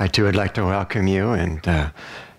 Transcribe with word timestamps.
I 0.00 0.06
too 0.06 0.22
would 0.22 0.36
like 0.36 0.54
to 0.54 0.64
welcome 0.64 1.08
you 1.08 1.30
and 1.30 1.66
uh, 1.66 1.90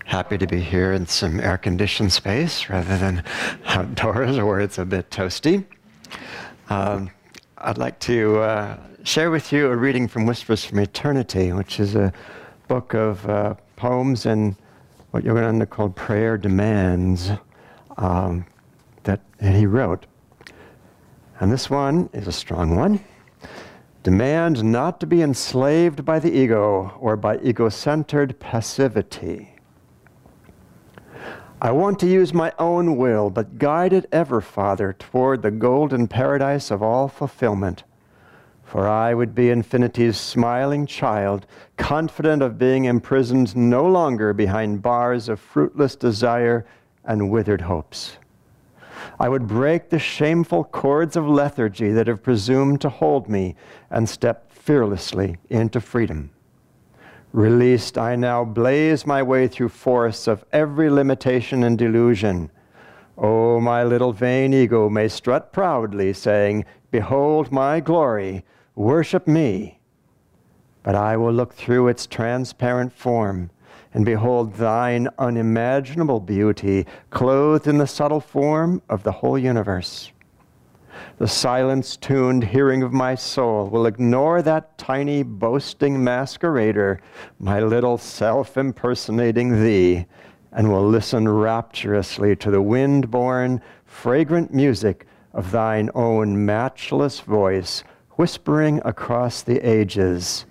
happy 0.05 0.37
to 0.37 0.47
be 0.47 0.61
here 0.61 0.93
in 0.93 1.07
some 1.07 1.41
air 1.41 1.57
conditioned 1.57 2.13
space 2.13 2.69
rather 2.69 2.97
than 2.97 3.21
outdoors 3.65 4.37
where 4.37 4.61
it's 4.61 4.77
a 4.77 4.85
bit 4.85 5.09
toasty. 5.09 5.65
Um, 6.69 7.11
I'd 7.57 7.77
like 7.77 7.99
to 7.99 8.37
uh, 8.37 8.77
share 9.03 9.29
with 9.29 9.51
you 9.51 9.67
a 9.67 9.75
reading 9.75 10.07
from 10.07 10.25
Whispers 10.25 10.63
from 10.63 10.79
Eternity, 10.79 11.51
which 11.51 11.81
is 11.81 11.95
a 11.95 12.13
book 12.69 12.93
of 12.93 13.27
uh, 13.27 13.55
poems 13.75 14.25
and 14.25 14.55
what 15.11 15.25
you're 15.25 15.35
going 15.35 15.59
to 15.59 15.65
call 15.65 15.89
prayer 15.89 16.37
demands 16.37 17.31
um, 17.97 18.45
that 19.03 19.19
he 19.41 19.65
wrote. 19.65 20.05
And 21.41 21.51
this 21.51 21.69
one 21.69 22.09
is 22.13 22.25
a 22.25 22.31
strong 22.31 22.77
one. 22.77 23.03
Demand 24.09 24.63
not 24.63 24.99
to 25.01 25.05
be 25.05 25.21
enslaved 25.21 26.03
by 26.03 26.17
the 26.17 26.35
ego 26.35 26.97
or 26.99 27.15
by 27.15 27.37
ego 27.43 27.69
centered 27.69 28.39
passivity. 28.39 29.53
I 31.61 31.69
want 31.69 31.99
to 31.99 32.07
use 32.07 32.33
my 32.33 32.51
own 32.57 32.97
will, 32.97 33.29
but 33.29 33.59
guide 33.59 33.93
it 33.93 34.07
ever, 34.11 34.41
Father, 34.41 34.93
toward 34.93 35.43
the 35.43 35.51
golden 35.51 36.07
paradise 36.07 36.71
of 36.71 36.81
all 36.81 37.07
fulfillment. 37.07 37.83
For 38.63 38.87
I 38.87 39.13
would 39.13 39.35
be 39.35 39.51
infinity's 39.51 40.17
smiling 40.17 40.87
child, 40.87 41.45
confident 41.77 42.41
of 42.41 42.57
being 42.57 42.85
imprisoned 42.85 43.55
no 43.55 43.85
longer 43.85 44.33
behind 44.33 44.81
bars 44.81 45.29
of 45.29 45.39
fruitless 45.39 45.95
desire 45.95 46.65
and 47.05 47.29
withered 47.29 47.61
hopes. 47.61 48.17
I 49.19 49.29
would 49.29 49.47
break 49.47 49.89
the 49.89 49.99
shameful 49.99 50.63
cords 50.63 51.15
of 51.15 51.27
lethargy 51.27 51.91
that 51.91 52.07
have 52.07 52.23
presumed 52.23 52.81
to 52.81 52.89
hold 52.89 53.29
me 53.29 53.55
and 53.89 54.07
step 54.07 54.51
fearlessly 54.51 55.37
into 55.49 55.81
freedom. 55.81 56.31
Released, 57.31 57.97
I 57.97 58.15
now 58.15 58.43
blaze 58.43 59.05
my 59.05 59.21
way 59.21 59.47
through 59.47 59.69
forests 59.69 60.27
of 60.27 60.43
every 60.51 60.89
limitation 60.89 61.63
and 61.63 61.77
delusion. 61.77 62.49
Oh, 63.17 63.59
my 63.59 63.83
little 63.83 64.13
vain 64.13 64.53
ego 64.53 64.89
may 64.89 65.07
strut 65.07 65.53
proudly, 65.53 66.13
saying, 66.13 66.65
Behold 66.89 67.51
my 67.51 67.79
glory, 67.81 68.45
worship 68.75 69.27
me. 69.27 69.79
But 70.81 70.95
I 70.95 71.17
will 71.17 71.33
look 71.33 71.53
through 71.53 71.89
its 71.89 72.07
transparent 72.07 72.93
form 72.93 73.51
and 73.93 74.05
behold 74.05 74.53
thine 74.53 75.07
unimaginable 75.17 76.19
beauty, 76.19 76.85
clothed 77.09 77.67
in 77.67 77.77
the 77.77 77.87
subtle 77.87 78.19
form 78.19 78.81
of 78.89 79.03
the 79.03 79.11
whole 79.11 79.37
universe. 79.37 80.11
The 81.17 81.27
silence 81.27 81.97
tuned 81.97 82.43
hearing 82.45 82.83
of 82.83 82.93
my 82.93 83.15
soul 83.15 83.67
will 83.67 83.85
ignore 83.85 84.41
that 84.41 84.77
tiny 84.77 85.23
boasting 85.23 86.03
masquerader, 86.03 86.99
my 87.39 87.59
little 87.59 87.97
self 87.97 88.57
impersonating 88.57 89.63
thee, 89.63 90.05
and 90.51 90.71
will 90.71 90.87
listen 90.87 91.27
rapturously 91.27 92.35
to 92.37 92.51
the 92.51 92.61
wind 92.61 93.11
born, 93.11 93.61
fragrant 93.85 94.53
music 94.53 95.05
of 95.33 95.51
thine 95.51 95.89
own 95.93 96.45
matchless 96.45 97.19
voice, 97.19 97.83
whispering 98.11 98.81
across 98.83 99.41
the 99.41 99.59
ages, 99.59 100.45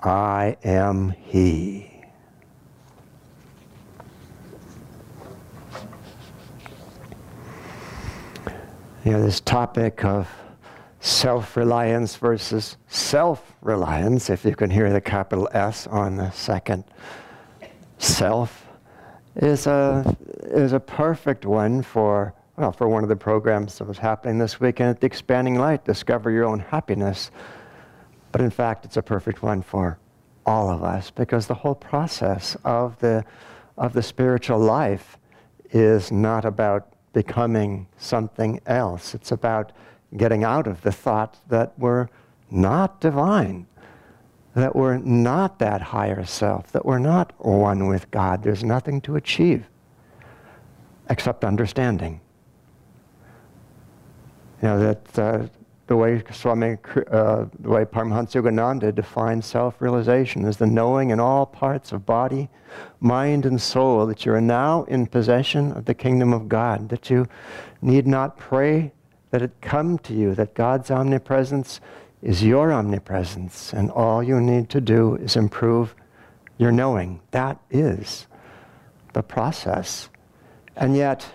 I 0.00 0.56
am 0.64 1.10
He. 1.10 1.91
You 9.04 9.12
know, 9.12 9.22
this 9.22 9.40
topic 9.40 10.04
of 10.04 10.28
self 11.00 11.56
reliance 11.56 12.16
versus 12.16 12.76
self 12.88 13.54
reliance, 13.60 14.30
if 14.30 14.44
you 14.44 14.54
can 14.54 14.70
hear 14.70 14.92
the 14.92 15.00
capital 15.00 15.48
S 15.52 15.86
on 15.88 16.16
the 16.16 16.30
second 16.30 16.84
self, 17.98 18.68
is 19.36 19.66
a, 19.66 20.16
is 20.44 20.72
a 20.72 20.80
perfect 20.80 21.44
one 21.44 21.82
for, 21.82 22.32
well, 22.56 22.70
for 22.70 22.88
one 22.88 23.02
of 23.02 23.08
the 23.08 23.16
programs 23.16 23.78
that 23.78 23.88
was 23.88 23.98
happening 23.98 24.38
this 24.38 24.60
weekend 24.60 24.90
at 24.90 25.00
the 25.00 25.06
Expanding 25.06 25.56
Light 25.56 25.84
Discover 25.84 26.30
Your 26.30 26.44
Own 26.44 26.60
Happiness. 26.60 27.30
But 28.30 28.40
in 28.40 28.50
fact, 28.50 28.84
it's 28.84 28.96
a 28.96 29.02
perfect 29.02 29.42
one 29.42 29.62
for 29.62 29.98
all 30.46 30.70
of 30.70 30.82
us 30.82 31.10
because 31.10 31.46
the 31.46 31.54
whole 31.54 31.74
process 31.74 32.56
of 32.64 32.98
the, 33.00 33.24
of 33.76 33.92
the 33.94 34.02
spiritual 34.02 34.58
life 34.58 35.18
is 35.70 36.12
not 36.12 36.44
about 36.44 36.91
becoming 37.12 37.86
something 37.96 38.60
else. 38.66 39.14
It's 39.14 39.32
about 39.32 39.72
getting 40.16 40.44
out 40.44 40.66
of 40.66 40.82
the 40.82 40.92
thought 40.92 41.38
that 41.48 41.78
we're 41.78 42.08
not 42.50 43.00
divine, 43.00 43.66
that 44.54 44.76
we're 44.76 44.98
not 44.98 45.58
that 45.58 45.80
higher 45.80 46.24
self, 46.24 46.72
that 46.72 46.84
we're 46.84 46.98
not 46.98 47.32
one 47.38 47.86
with 47.86 48.10
God. 48.10 48.42
There's 48.42 48.64
nothing 48.64 49.00
to 49.02 49.16
achieve 49.16 49.66
except 51.08 51.44
understanding. 51.44 52.20
You 54.60 54.68
know, 54.68 54.78
that 54.78 55.18
uh, 55.18 55.46
the 55.86 55.96
way 55.96 56.22
Swami, 56.30 56.78
uh, 57.10 57.46
the 57.58 57.68
way 57.68 57.84
Paramahansa 57.84 58.40
Yogananda 58.40 58.94
defines 58.94 59.46
self-realization 59.46 60.44
is 60.44 60.56
the 60.56 60.66
knowing 60.66 61.10
in 61.10 61.20
all 61.20 61.44
parts 61.44 61.92
of 61.92 62.06
body, 62.06 62.48
mind, 63.00 63.44
and 63.44 63.60
soul 63.60 64.06
that 64.06 64.24
you 64.24 64.32
are 64.32 64.40
now 64.40 64.84
in 64.84 65.06
possession 65.06 65.72
of 65.72 65.84
the 65.84 65.94
kingdom 65.94 66.32
of 66.32 66.48
God, 66.48 66.88
that 66.88 67.10
you 67.10 67.26
need 67.80 68.06
not 68.06 68.38
pray 68.38 68.92
that 69.30 69.42
it 69.42 69.50
come 69.60 69.98
to 69.98 70.14
you, 70.14 70.34
that 70.34 70.54
God's 70.54 70.90
omnipresence 70.90 71.80
is 72.22 72.44
your 72.44 72.72
omnipresence, 72.72 73.72
and 73.72 73.90
all 73.90 74.22
you 74.22 74.40
need 74.40 74.70
to 74.70 74.80
do 74.80 75.16
is 75.16 75.36
improve 75.36 75.94
your 76.58 76.70
knowing. 76.70 77.20
That 77.32 77.58
is 77.70 78.26
the 79.12 79.22
process. 79.22 80.08
And 80.76 80.96
yet, 80.96 81.26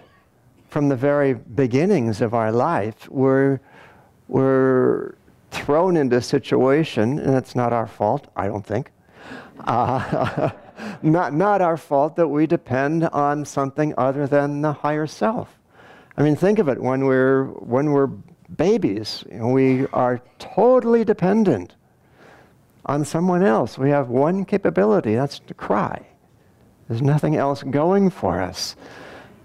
from 0.69 0.89
the 0.89 0.95
very 0.95 1.33
beginnings 1.33 2.21
of 2.21 2.33
our 2.33 2.51
life, 2.51 3.09
we're 3.09 3.59
we're 4.27 5.15
thrown 5.51 5.97
into 5.97 6.17
a 6.17 6.21
situation, 6.21 7.19
and 7.19 7.35
it's 7.35 7.55
not 7.55 7.73
our 7.73 7.87
fault, 7.87 8.27
I 8.35 8.47
don't 8.47 8.65
think. 8.65 8.91
Uh, 9.61 10.51
not, 11.01 11.33
not 11.33 11.61
our 11.61 11.77
fault 11.77 12.15
that 12.15 12.27
we 12.27 12.47
depend 12.47 13.05
on 13.05 13.45
something 13.45 13.93
other 13.97 14.27
than 14.27 14.61
the 14.61 14.73
higher 14.73 15.07
self. 15.07 15.57
I 16.17 16.23
mean, 16.23 16.35
think 16.35 16.59
of 16.59 16.67
it 16.67 16.81
when 16.81 17.05
we're, 17.05 17.45
when 17.45 17.91
we're 17.91 18.07
babies, 18.55 19.23
you 19.31 19.37
know, 19.37 19.47
we 19.47 19.85
are 19.87 20.21
totally 20.39 21.03
dependent 21.03 21.75
on 22.85 23.05
someone 23.05 23.43
else. 23.43 23.77
We 23.77 23.89
have 23.89 24.09
one 24.09 24.45
capability 24.45 25.15
that's 25.15 25.39
to 25.39 25.53
cry. 25.53 26.07
There's 26.87 27.01
nothing 27.01 27.35
else 27.35 27.63
going 27.63 28.09
for 28.09 28.41
us. 28.41 28.75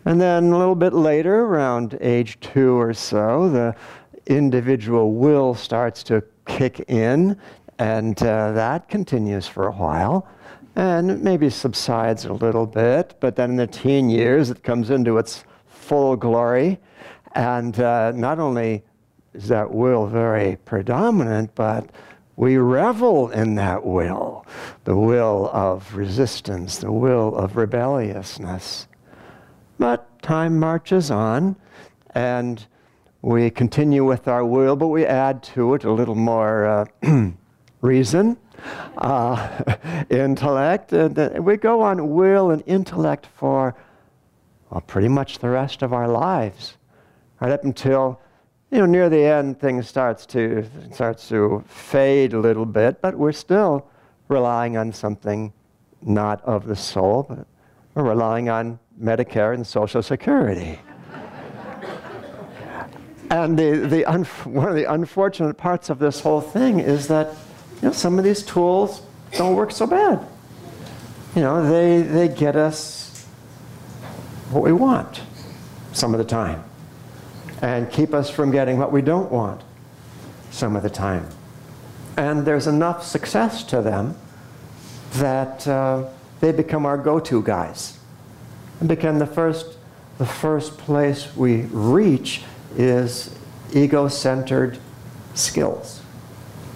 And 0.05 0.21
then 0.21 0.53
a 0.53 0.59
little 0.59 0.75
bit 0.75 0.93
later, 0.93 1.41
around 1.43 1.99
age 2.01 2.39
two 2.41 2.81
or 2.81 2.93
so, 2.95 3.49
the 3.49 3.75
individual 4.37 5.13
will 5.13 5.55
starts 5.55 6.03
to 6.05 6.23
kick 6.47 6.81
in, 6.89 7.37
and 7.79 8.21
uh, 8.23 8.53
that 8.53 8.89
continues 8.89 9.47
for 9.47 9.69
a 9.69 9.73
while, 9.73 10.29
and 10.77 11.23
maybe 11.23 11.51
subsides 11.51 12.25
a 12.25 12.33
little 12.33 12.67
bit, 12.67 13.15
but 13.21 13.37
then 13.37 13.51
in 13.51 13.57
the 13.57 13.67
teen 13.67 14.09
years 14.09 14.51
it 14.51 14.63
comes 14.63 14.91
into 14.91 15.19
its 15.19 15.45
full 15.67 16.17
glory, 16.17 16.79
and 17.35 17.81
uh, 17.81 18.13
not 18.13 18.39
only 18.39 18.83
is 19.35 19.49
that 19.49 19.73
will 19.73 20.07
very 20.07 20.57
predominant, 20.65 21.55
but 21.55 21.91
we 22.37 22.57
revel 22.57 23.31
in 23.31 23.55
that 23.57 23.85
will, 23.85 24.47
the 24.85 24.97
will 24.97 25.51
of 25.53 25.95
resistance, 25.95 26.79
the 26.79 26.93
will 26.93 27.35
of 27.37 27.57
rebelliousness. 27.57 28.89
But 29.79 30.23
time 30.23 30.59
marches 30.59 31.11
on, 31.11 31.57
and 32.15 32.67
we 33.23 33.51
continue 33.51 34.05
with 34.05 34.27
our 34.27 34.45
will, 34.45 34.75
but 34.75 34.89
we 34.89 35.07
add 35.07 35.45
to 35.45 35.75
it 35.75 35.85
a 35.85 35.93
little 35.93 36.17
more 36.17 36.67
uh, 36.67 37.31
reason, 37.81 38.37
uh, 38.99 39.65
intellect. 40.11 40.93
And 40.93 41.17
uh, 41.17 41.31
we 41.41 41.57
go 41.57 41.81
on 41.81 42.11
will 42.11 42.51
and 42.51 42.65
intellect 42.67 43.27
for 43.27 43.77
well, 44.71 44.81
pretty 44.81 45.09
much 45.09 45.39
the 45.39 45.49
rest 45.49 45.83
of 45.83 45.93
our 45.93 46.09
lives, 46.09 46.77
right 47.41 47.53
up 47.53 47.63
until 47.63 48.21
you 48.73 48.79
know 48.79 48.87
near 48.87 49.09
the 49.09 49.23
end 49.23 49.61
things 49.61 49.87
starts 49.87 50.27
to 50.27 50.65
starts 50.93 51.29
to 51.29 51.63
fade 51.69 52.33
a 52.33 52.41
little 52.41 52.67
bit, 52.67 53.01
but 53.01 53.15
we're 53.17 53.33
still 53.33 53.87
relying 54.29 54.77
on 54.77 54.93
something 54.93 55.53
not 56.01 56.43
of 56.43 56.67
the 56.67 56.75
soul, 56.75 57.27
but 57.29 57.47
we're 57.95 58.09
relying 58.09 58.49
on 58.49 58.81
Medicare 59.01 59.55
and 59.55 59.65
Social 59.65 60.03
Security. 60.03 60.81
And 63.33 63.59
the, 63.59 63.71
the 63.89 64.03
one 64.45 64.69
of 64.69 64.75
the 64.75 64.93
unfortunate 64.93 65.55
parts 65.55 65.89
of 65.89 65.99
this 65.99 66.21
whole 66.21 66.43
thing 66.43 66.81
is 66.81 67.09
that 67.09 67.29
you 67.81 67.89
know, 67.89 67.93
some 67.93 68.19
of 68.19 68.27
these 68.27 68.43
tools 68.43 69.01
don't 69.39 69.57
work 69.57 69.73
so 69.73 69.87
bad. 69.87 70.23
You 71.35 71.41
know, 71.41 71.67
they, 71.67 72.03
they 72.03 72.29
get 72.29 72.57
us 72.57 73.27
what 74.51 74.63
we 74.63 74.71
want 74.71 75.23
some 75.95 76.13
of 76.13 76.19
the 76.19 76.27
time 76.27 76.63
and 77.63 77.91
keep 77.91 78.13
us 78.13 78.29
from 78.29 78.51
getting 78.51 78.77
what 78.77 78.93
we 78.93 79.01
don't 79.01 79.33
want 79.33 79.63
some 80.51 80.77
of 80.77 80.83
the 80.83 80.91
time. 80.91 81.27
And 82.19 82.45
there's 82.45 82.67
enough 82.67 83.03
success 83.03 83.65
to 83.65 83.81
them 83.81 84.15
that 85.13 85.67
uh, 85.67 86.05
they 86.41 86.53
become 86.53 86.85
our 86.85 86.99
go-to 86.99 87.43
guys. 87.43 87.99
And 88.81 88.91
become 88.91 89.19
the 89.19 89.27
first, 89.27 89.79
the 90.19 90.27
first 90.27 90.77
place 90.77 91.35
we 91.35 91.63
reach 91.71 92.43
is 92.77 93.35
ego-centered 93.73 94.79
skills 95.35 96.01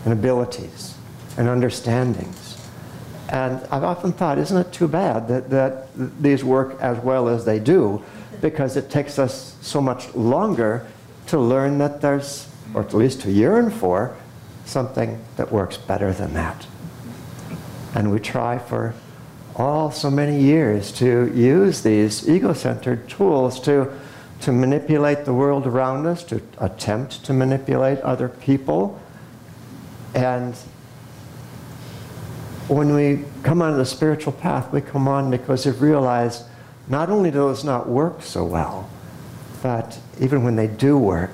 and 0.05 0.13
abilities 0.13 0.95
and 1.37 1.49
understandings. 1.49 2.57
And 3.29 3.61
I've 3.71 3.83
often 3.83 4.13
thought, 4.13 4.39
isn't 4.39 4.57
it 4.57 4.73
too 4.73 4.89
bad 4.89 5.29
that, 5.29 5.51
that 5.51 5.89
these 6.23 6.45
work 6.45 6.81
as 6.81 6.99
well 6.99 7.29
as 7.29 7.45
they 7.45 7.59
do, 7.59 8.03
because 8.41 8.77
it 8.77 8.89
takes 8.91 9.19
us 9.19 9.57
so 9.61 9.81
much 9.81 10.15
longer 10.15 10.87
to 11.27 11.39
learn 11.39 11.79
that 11.79 12.01
there's, 12.01 12.49
or 12.73 12.83
at 12.83 12.95
least 12.95 13.23
to 13.23 13.31
yearn 13.31 13.71
for, 13.71 14.17
something 14.65 15.23
that 15.37 15.51
works 15.51 15.77
better 15.77 16.13
than 16.13 16.35
that. 16.35 16.67
And 17.95 18.13
we 18.13 18.21
try 18.21 18.59
for 18.59 18.95
all 19.57 19.91
so 19.91 20.11
many 20.11 20.41
years 20.41 20.93
to 20.93 21.33
use 21.35 21.83
these 21.83 22.29
ego-centered 22.29 23.09
tools 23.09 23.59
to, 23.61 23.91
to 24.41 24.53
manipulate 24.53 25.25
the 25.25 25.35
world 25.35 25.67
around 25.67 26.06
us, 26.06 26.23
to 26.25 26.41
attempt 26.59 27.25
to 27.25 27.33
manipulate 27.33 27.99
other 28.00 28.29
people. 28.29 29.00
And 30.15 30.55
when 32.69 32.94
we 32.94 33.25
come 33.43 33.62
on 33.62 33.77
the 33.79 33.85
spiritual 33.85 34.33
path, 34.33 34.73
we 34.73 34.81
come 34.81 35.09
on 35.09 35.31
because 35.31 35.67
we've 35.67 35.81
realized 35.81 36.44
not 36.88 37.11
only 37.11 37.31
do 37.31 37.38
those 37.38 37.65
not 37.65 37.88
work 37.88 38.23
so 38.23 38.44
well, 38.44 38.88
but 39.62 39.99
even 40.21 40.44
when 40.44 40.56
they 40.56 40.67
do 40.67 40.97
work, 40.97 41.31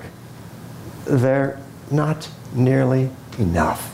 they're 1.05 1.59
not 1.91 2.29
nearly 2.53 3.09
enough. 3.37 3.89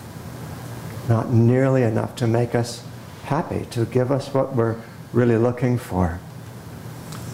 Not 1.09 1.31
nearly 1.31 1.83
enough 1.83 2.15
to 2.17 2.27
make 2.27 2.55
us 2.55 2.83
happy, 3.23 3.65
to 3.71 3.85
give 3.85 4.11
us 4.11 4.33
what 4.33 4.55
we're 4.55 4.77
really 5.11 5.37
looking 5.37 5.77
for. 5.77 6.19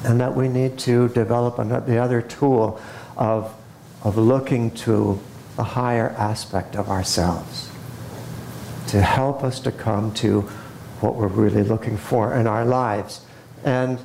And 0.05 0.21
that 0.21 0.35
we 0.35 0.47
need 0.47 0.77
to 0.79 1.09
develop 1.09 1.57
the 1.57 1.97
other 1.97 2.21
tool 2.21 2.79
of, 3.17 3.53
of 4.03 4.17
looking 4.17 4.71
to 4.71 5.19
the 5.55 5.63
higher 5.63 6.09
aspect 6.11 6.75
of 6.75 6.89
ourselves 6.89 7.69
to 8.87 9.01
help 9.01 9.43
us 9.43 9.59
to 9.61 9.71
come 9.71 10.13
to 10.13 10.41
what 11.01 11.15
we're 11.15 11.27
really 11.27 11.63
looking 11.63 11.97
for 11.97 12.33
in 12.33 12.47
our 12.47 12.65
lives. 12.65 13.21
And 13.63 13.99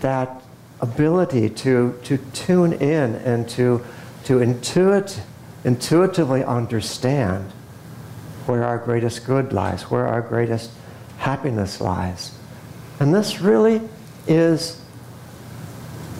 that 0.00 0.42
ability 0.80 1.48
to, 1.48 1.98
to 2.04 2.18
tune 2.32 2.74
in 2.74 3.14
and 3.16 3.48
to, 3.50 3.84
to 4.24 4.38
intuit, 4.38 5.20
intuitively 5.64 6.44
understand 6.44 7.50
where 8.44 8.64
our 8.64 8.78
greatest 8.78 9.26
good 9.26 9.52
lies, 9.52 9.90
where 9.90 10.06
our 10.06 10.20
greatest 10.20 10.70
happiness 11.18 11.80
lies. 11.80 12.32
And 13.00 13.14
this 13.14 13.40
really 13.40 13.80
is 14.26 14.80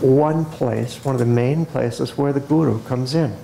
one 0.00 0.44
place, 0.44 1.04
one 1.04 1.14
of 1.14 1.18
the 1.18 1.26
main 1.26 1.66
places 1.66 2.16
where 2.18 2.32
the 2.32 2.40
guru 2.40 2.82
comes 2.84 3.14
in, 3.14 3.36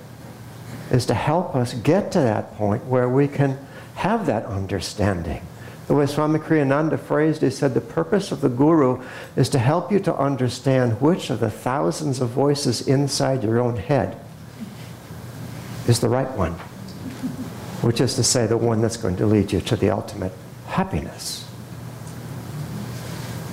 is 0.91 1.05
to 1.07 1.13
help 1.13 1.55
us 1.55 1.73
get 1.73 2.11
to 2.11 2.19
that 2.19 2.55
point 2.55 2.85
where 2.85 3.09
we 3.09 3.27
can 3.27 3.57
have 3.95 4.25
that 4.25 4.45
understanding. 4.45 5.45
The 5.87 5.95
way 5.95 6.05
Swami 6.05 6.39
Kriyananda 6.39 6.99
phrased 6.99 7.43
it, 7.43 7.47
he 7.47 7.51
said, 7.51 7.73
the 7.73 7.81
purpose 7.81 8.31
of 8.31 8.41
the 8.41 8.49
guru 8.49 9.03
is 9.35 9.49
to 9.49 9.59
help 9.59 9.91
you 9.91 9.99
to 10.01 10.15
understand 10.15 11.01
which 11.01 11.29
of 11.29 11.39
the 11.39 11.51
thousands 11.51 12.21
of 12.21 12.29
voices 12.29 12.87
inside 12.87 13.43
your 13.43 13.59
own 13.59 13.75
head 13.75 14.17
is 15.87 15.99
the 15.99 16.09
right 16.09 16.31
one. 16.31 16.53
Which 17.81 17.99
is 17.99 18.15
to 18.15 18.23
say, 18.23 18.47
the 18.47 18.55
one 18.55 18.79
that's 18.79 18.95
going 18.95 19.17
to 19.17 19.25
lead 19.25 19.51
you 19.51 19.59
to 19.59 19.75
the 19.75 19.89
ultimate 19.89 20.31
happiness. 20.67 21.45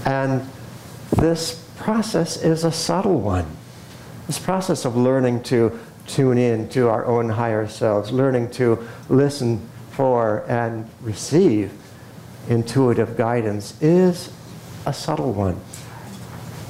And 0.05 0.49
this 1.17 1.69
process 1.81 2.37
is 2.43 2.63
a 2.63 2.71
subtle 2.71 3.21
one. 3.21 3.47
This 4.27 4.39
process 4.39 4.85
of 4.85 4.97
learning 4.97 5.43
to 5.45 5.79
tune 6.07 6.39
in 6.39 6.69
to 6.69 6.89
our 6.89 7.05
own 7.07 7.29
higher 7.29 7.67
selves, 7.67 8.13
learning 8.13 8.51
to 8.53 8.87
listen 9.09 9.67
for 9.91 10.45
and 10.49 10.89
receive 11.01 11.73
intuitive 12.49 13.17
guidance 13.17 13.81
is 13.83 14.33
a 14.87 14.93
subtle 14.93 15.33
one. 15.33 15.55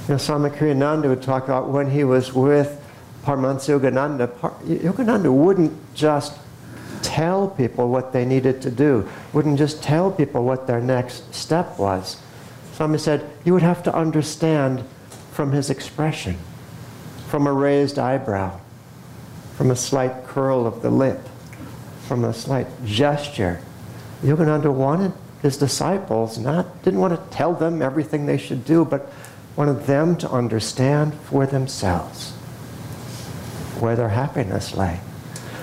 You 0.06 0.14
know, 0.14 0.18
Swami 0.18 0.50
Kriyananda 0.50 1.08
would 1.08 1.22
talk 1.22 1.44
about 1.44 1.68
when 1.68 1.90
he 1.90 2.04
was 2.04 2.32
with 2.32 2.80
Paramahansa 3.24 3.78
Yogananda, 3.78 4.28
Yogananda 4.64 5.32
wouldn't 5.32 5.94
just 5.94 6.38
tell 7.02 7.48
people 7.48 7.88
what 7.88 8.12
they 8.12 8.24
needed 8.24 8.62
to 8.62 8.70
do, 8.70 9.08
wouldn't 9.32 9.58
just 9.58 9.82
tell 9.82 10.10
people 10.10 10.44
what 10.44 10.66
their 10.66 10.80
next 10.80 11.34
step 11.34 11.78
was. 11.78 12.16
Swami 12.72 12.98
said, 12.98 13.28
you 13.44 13.52
would 13.52 13.62
have 13.62 13.82
to 13.82 13.94
understand 13.94 14.84
from 15.40 15.52
his 15.52 15.70
expression, 15.70 16.36
from 17.28 17.46
a 17.46 17.52
raised 17.54 17.98
eyebrow, 17.98 18.60
from 19.56 19.70
a 19.70 19.74
slight 19.74 20.26
curl 20.26 20.66
of 20.66 20.82
the 20.82 20.90
lip, 20.90 21.18
from 22.06 22.26
a 22.26 22.34
slight 22.34 22.66
gesture. 22.84 23.58
Yogananda 24.22 24.70
wanted 24.70 25.14
his 25.40 25.56
disciples 25.56 26.36
not 26.36 26.82
didn't 26.82 27.00
want 27.00 27.14
to 27.14 27.34
tell 27.34 27.54
them 27.54 27.80
everything 27.80 28.26
they 28.26 28.36
should 28.36 28.66
do, 28.66 28.84
but 28.84 29.10
wanted 29.56 29.80
them 29.84 30.14
to 30.14 30.28
understand 30.30 31.14
for 31.14 31.46
themselves 31.46 32.32
where 33.80 33.96
their 33.96 34.10
happiness 34.10 34.74
lay. 34.74 35.00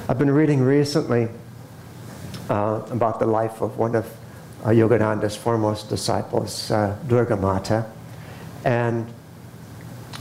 I've 0.09 0.17
been 0.17 0.31
reading 0.31 0.61
recently 0.61 1.29
uh, 2.49 2.81
about 2.89 3.19
the 3.19 3.27
life 3.27 3.61
of 3.61 3.77
one 3.77 3.93
of 3.93 4.11
uh, 4.63 4.69
Yogananda's 4.69 5.35
foremost 5.35 5.87
disciples, 5.87 6.71
uh, 6.71 6.97
Durga 7.07 7.35
Mata, 7.35 7.85
and 8.65 9.13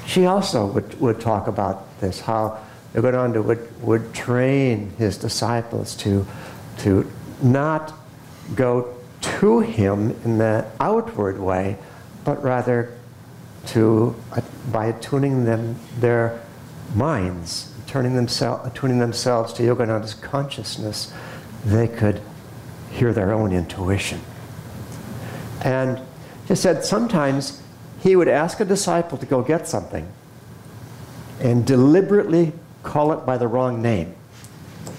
she 0.07 0.27
also 0.27 0.67
would, 0.67 0.99
would 1.01 1.21
talk 1.21 1.49
about 1.49 2.01
this, 2.01 2.21
how 2.21 2.59
Yogananda 2.95 3.45
would, 3.45 3.83
would 3.83 4.15
train 4.15 4.91
his 4.99 5.19
disciples 5.19 5.95
to, 5.97 6.27
to 6.79 7.11
not 7.43 7.93
go 8.55 8.95
to 9.21 9.61
him 9.61 10.13
in 10.25 10.39
the 10.39 10.65
outward 10.81 11.39
way, 11.39 11.77
but 12.25 12.43
rather 12.43 12.97
to, 13.67 14.15
uh, 14.33 14.41
by 14.71 14.87
attuning 14.87 15.45
them, 15.45 15.77
their 15.99 16.41
minds, 16.95 17.73
turning 17.89 18.15
themselves, 18.15 18.73
tuning 18.75 19.01
themselves 19.01 19.53
to 19.55 19.63
Yogananda's 19.65 20.15
consciousness, 20.15 21.13
they 21.65 21.89
could 21.89 22.23
hear 22.93 23.13
their 23.13 23.33
own 23.33 23.53
intuition. 23.53 24.21
And 25.63 26.01
he 26.47 26.55
said 26.55 26.85
sometimes 26.85 27.61
he 28.03 28.17
would 28.17 28.29
ask 28.29 28.61
a 28.61 28.65
disciple 28.65 29.19
to 29.19 29.27
go 29.27 29.43
get 29.43 29.67
something 29.67 30.07
and 31.41 31.67
deliberately 31.67 32.53
call 32.83 33.13
it 33.13 33.27
by 33.27 33.37
the 33.37 33.49
wrong 33.49 33.83
name. 33.83 34.15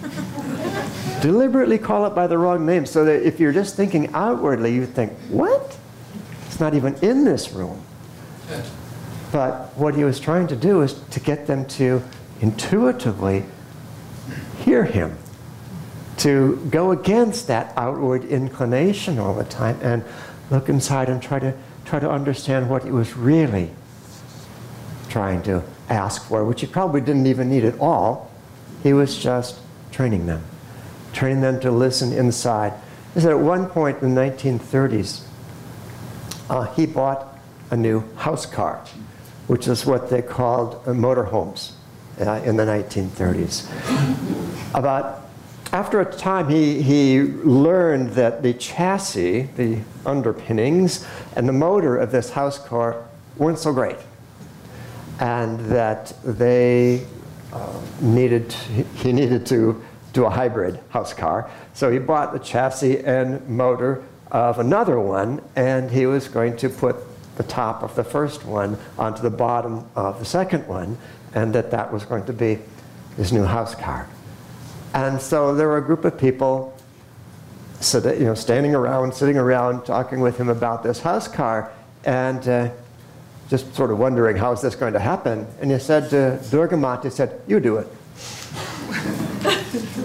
deliberately 1.22 1.78
call 1.78 2.06
it 2.06 2.14
by 2.14 2.28
the 2.28 2.38
wrong 2.38 2.66
name 2.66 2.86
so 2.86 3.06
that 3.06 3.24
if 3.24 3.40
you're 3.40 3.54
just 3.54 3.76
thinking 3.76 4.14
outwardly, 4.14 4.74
you 4.74 4.86
think, 4.86 5.12
what? 5.30 5.78
It's 6.46 6.60
not 6.60 6.74
even 6.74 6.96
in 7.02 7.24
this 7.24 7.52
room. 7.52 7.82
But 9.32 9.78
what 9.78 9.96
he 9.96 10.04
was 10.04 10.20
trying 10.20 10.48
to 10.48 10.56
do 10.56 10.82
is 10.82 10.94
to 10.94 11.20
get 11.20 11.48
them 11.48 11.66
to 11.66 12.02
intuitively 12.42 13.44
hear 14.64 14.86
him, 14.86 15.18
to 16.18 16.56
go 16.70 16.92
against 16.92 17.48
that 17.48 17.74
outward 17.76 18.26
inclination 18.26 19.20
all 19.20 19.34
the 19.34 19.44
time 19.44 19.78
and 19.82 20.04
look 20.50 20.70
inside 20.70 21.10
and 21.10 21.22
try 21.22 21.40
to, 21.40 21.54
try 21.88 22.00
to 22.00 22.10
understand 22.10 22.70
what 22.70 22.84
he 22.84 22.92
was 22.92 23.16
really 23.16 23.72
trying 25.10 25.42
to 25.42 25.64
ask 25.90 26.28
for, 26.28 26.44
which 26.44 26.60
he 26.60 26.68
probably 26.68 27.00
didn't 27.00 27.28
even 27.28 27.50
need 27.50 27.64
at 27.64 27.80
all. 27.80 28.30
He 28.84 28.92
was 28.92 29.18
just 29.18 29.60
training 29.92 30.26
them, 30.26 30.44
training 31.14 31.42
them 31.42 31.62
to 31.62 31.72
listen 31.72 32.12
inside. 32.12 32.74
He 33.14 33.22
said 33.22 33.32
at 33.32 33.40
one 33.40 33.68
point 33.68 34.02
in 34.02 34.14
the 34.14 34.22
1930s, 34.22 35.26
uh, 36.50 36.74
he 36.74 36.86
bought 36.86 37.38
a 37.72 37.78
new 37.78 38.04
house 38.16 38.46
car, 38.46 38.84
which 39.48 39.68
is 39.68 39.86
what 39.86 40.10
they 40.10 40.22
called 40.22 40.76
uh, 40.86 40.92
motorhomes 40.92 41.72
uh, 42.20 42.42
in 42.44 42.58
the 42.58 42.64
1930s. 42.64 43.66
About 44.76 45.27
after 45.74 46.02
a 46.02 46.06
time, 46.06 46.50
he, 46.50 46.82
he 46.82 47.22
learned 47.22 48.12
that 48.12 48.42
the 48.44 48.54
chassis, 48.54 49.44
the 49.56 49.80
underpinnings, 50.06 51.06
and 51.36 51.48
the 51.48 51.54
motor 51.54 51.98
of 51.98 52.12
this 52.12 52.32
house 52.32 52.58
car 52.60 53.04
weren't 53.38 53.60
so 53.60 53.74
great 53.74 53.98
and 55.20 55.60
that 55.72 56.14
they 56.24 57.06
uh, 57.54 57.82
needed, 58.02 58.54
he 58.96 59.12
needed 59.12 59.46
to 59.48 59.82
do 60.14 60.26
a 60.26 60.30
hybrid 60.30 60.80
house 60.90 61.14
car. 61.14 61.50
So 61.74 61.92
he 61.92 62.00
bought 62.00 62.34
the 62.34 62.40
chassis 62.40 63.00
and 63.00 63.48
motor 63.48 64.04
of 64.32 64.60
another 64.60 65.00
one, 65.00 65.42
and 65.56 65.90
he 65.90 66.06
was 66.06 66.28
going 66.28 66.58
to 66.58 66.70
put 66.70 66.98
the 67.38 67.44
top 67.44 67.84
of 67.84 67.96
the 67.96 68.04
first 68.04 68.46
one 68.46 68.78
onto 68.98 69.22
the 69.22 69.30
bottom 69.30 69.88
of 69.96 70.20
the 70.20 70.26
second 70.26 70.68
one, 70.68 70.98
and 71.34 71.54
that 71.54 71.72
that 71.72 71.92
was 71.94 72.04
going 72.04 72.26
to 72.26 72.34
be 72.34 72.60
his 73.16 73.32
new 73.32 73.44
house 73.44 73.76
car. 73.76 74.08
And 74.98 75.22
so 75.22 75.54
there 75.54 75.68
were 75.68 75.78
a 75.78 75.82
group 75.84 76.06
of 76.06 76.18
people 76.18 76.76
so 77.80 78.00
that, 78.00 78.18
you 78.18 78.26
know, 78.26 78.34
standing 78.34 78.74
around, 78.74 79.14
sitting 79.14 79.38
around, 79.38 79.86
talking 79.86 80.22
with 80.22 80.40
him 80.40 80.50
about 80.50 80.82
this 80.82 81.00
house 81.00 81.28
car, 81.28 81.72
and 82.04 82.48
uh, 82.48 82.72
just 83.48 83.76
sort 83.76 83.92
of 83.92 84.00
wondering 84.00 84.38
how 84.38 84.54
is 84.54 84.62
this 84.62 84.74
going 84.74 84.94
to 84.94 85.00
happen. 85.00 85.46
And 85.62 85.70
he 85.70 85.78
said 85.78 86.10
to 86.10 86.44
Durga 86.50 86.78
Mata, 86.78 87.10
he 87.10 87.10
said, 87.12 87.40
you 87.46 87.60
do 87.60 87.78
it. 87.78 87.88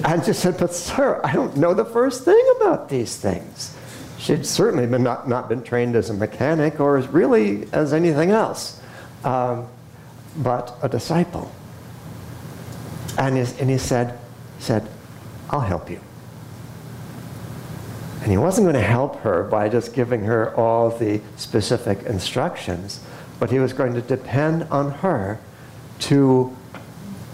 and 0.04 0.22
she 0.26 0.34
said, 0.34 0.58
but 0.58 0.74
sir, 0.74 1.22
I 1.24 1.32
don't 1.32 1.56
know 1.56 1.72
the 1.72 1.86
first 1.86 2.26
thing 2.26 2.54
about 2.58 2.90
these 2.90 3.16
things. 3.16 3.74
She'd 4.18 4.44
certainly 4.44 4.86
been 4.86 5.02
not, 5.02 5.26
not 5.26 5.48
been 5.48 5.62
trained 5.62 5.96
as 5.96 6.10
a 6.10 6.14
mechanic 6.14 6.80
or 6.80 6.98
as 6.98 7.08
really 7.08 7.66
as 7.72 7.94
anything 7.94 8.30
else, 8.30 8.78
um, 9.24 9.68
but 10.36 10.76
a 10.82 10.88
disciple. 10.90 11.50
And 13.16 13.38
he, 13.38 13.58
and 13.58 13.70
he 13.70 13.78
said, 13.78 14.18
said, 14.62 14.88
I'll 15.50 15.60
help 15.60 15.90
you. 15.90 16.00
And 18.22 18.30
he 18.30 18.38
wasn't 18.38 18.66
going 18.66 18.74
to 18.74 18.80
help 18.80 19.20
her 19.20 19.42
by 19.42 19.68
just 19.68 19.92
giving 19.94 20.22
her 20.24 20.54
all 20.54 20.90
the 20.90 21.20
specific 21.36 22.04
instructions, 22.04 23.00
but 23.40 23.50
he 23.50 23.58
was 23.58 23.72
going 23.72 23.94
to 23.94 24.00
depend 24.00 24.62
on 24.64 24.92
her 24.92 25.40
to 26.00 26.56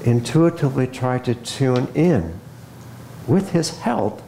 intuitively 0.05 0.87
try 0.87 1.19
to 1.19 1.35
tune 1.35 1.89
in 1.95 2.41
with 3.27 3.51
his 3.51 3.79
help, 3.81 4.23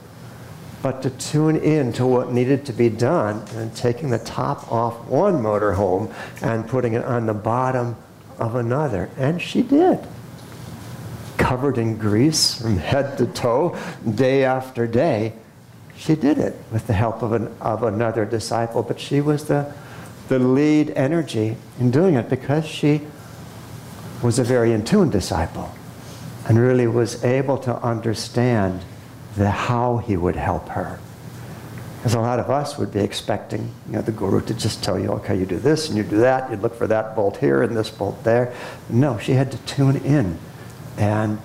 but 0.83 1.03
to 1.03 1.11
tune 1.11 1.57
in 1.57 1.95
to 1.95 2.07
what 2.07 2.31
needed 2.31 2.67
to 2.67 2.73
be 2.75 2.91
done 2.91 3.43
and 3.55 3.75
taking 3.75 4.11
the 4.11 4.19
top 4.19 4.71
off 4.71 5.07
one 5.07 5.43
motorhome 5.43 6.13
and 6.43 6.69
putting 6.69 6.93
it 6.93 7.05
on 7.05 7.25
the 7.25 7.35
bottom 7.35 7.97
of 8.39 8.55
another. 8.55 9.09
And 9.17 9.41
she 9.41 9.63
did. 9.63 9.99
Covered 11.51 11.79
in 11.79 11.99
grease 11.99 12.63
from 12.63 12.77
head 12.77 13.19
to 13.19 13.27
toe, 13.27 13.77
day 14.09 14.45
after 14.45 14.87
day 14.87 15.33
she 15.97 16.15
did 16.15 16.39
it 16.39 16.55
with 16.71 16.87
the 16.87 16.93
help 16.93 17.23
of, 17.23 17.33
an, 17.33 17.53
of 17.61 17.83
another 17.83 18.25
disciple, 18.25 18.85
but 18.85 19.01
she 19.01 19.21
was 19.21 19.47
the, 19.47 19.75
the 20.29 20.39
lead 20.39 20.91
energy 20.91 21.57
in 21.81 21.91
doing 21.91 22.15
it 22.15 22.31
because 22.31 22.65
she 22.65 23.01
was 24.23 24.39
a 24.39 24.45
very 24.45 24.73
in 24.73 24.85
tune 24.85 25.11
disciple 25.11 25.75
and 26.47 26.57
really 26.57 26.87
was 26.87 27.25
able 27.25 27.59
to 27.59 27.75
understand 27.83 28.85
the 29.37 29.51
how 29.51 29.97
he 29.97 30.17
would 30.17 30.37
help 30.37 30.69
her. 30.69 31.01
Because 31.97 32.15
a 32.15 32.21
lot 32.21 32.39
of 32.39 32.49
us 32.49 32.79
would 32.79 32.93
be 32.93 33.01
expecting 33.01 33.75
you 33.89 33.95
know, 33.95 34.03
the 34.03 34.13
guru 34.13 34.41
to 34.43 34.55
just 34.55 34.85
tell 34.85 35.01
you, 35.01 35.09
okay, 35.15 35.37
you 35.37 35.47
do 35.47 35.59
this 35.59 35.89
and 35.89 35.99
you 35.99 36.05
do 36.05 36.19
that, 36.19 36.49
you 36.49 36.59
look 36.59 36.77
for 36.77 36.87
that 36.87 37.17
bolt 37.17 37.39
here 37.39 37.65
and 37.65 37.77
this 37.77 37.91
bolt 37.91 38.23
there. 38.23 38.55
No, 38.89 39.19
she 39.19 39.33
had 39.33 39.51
to 39.51 39.59
tune 39.59 39.97
in 39.97 40.39
and 40.97 41.39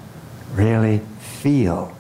really 0.56 1.02
feel 1.20 1.96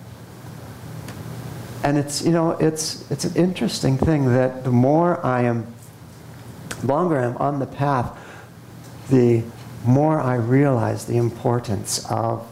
and 1.85 1.99
it's, 1.99 2.25
you 2.25 2.31
know, 2.31 2.53
it's, 2.53 3.09
it's 3.11 3.25
an 3.25 3.35
interesting 3.35 3.95
thing 3.95 4.33
that 4.33 4.63
the 4.63 4.71
more 4.71 5.23
I 5.23 5.43
am, 5.43 5.71
longer 6.83 7.19
I'm 7.19 7.37
on 7.37 7.59
the 7.59 7.67
path, 7.67 8.11
the 9.11 9.43
more 9.85 10.19
I 10.19 10.33
realize 10.33 11.05
the 11.05 11.17
importance 11.17 12.03
of 12.09 12.43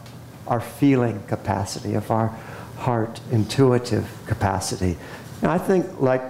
our 0.46 0.60
feeling 0.60 1.20
capacity, 1.26 1.94
of 1.94 2.12
our 2.12 2.28
heart 2.76 3.20
intuitive 3.32 4.08
capacity. 4.28 4.96
And 5.42 5.50
I 5.50 5.58
think 5.58 6.00
like 6.00 6.22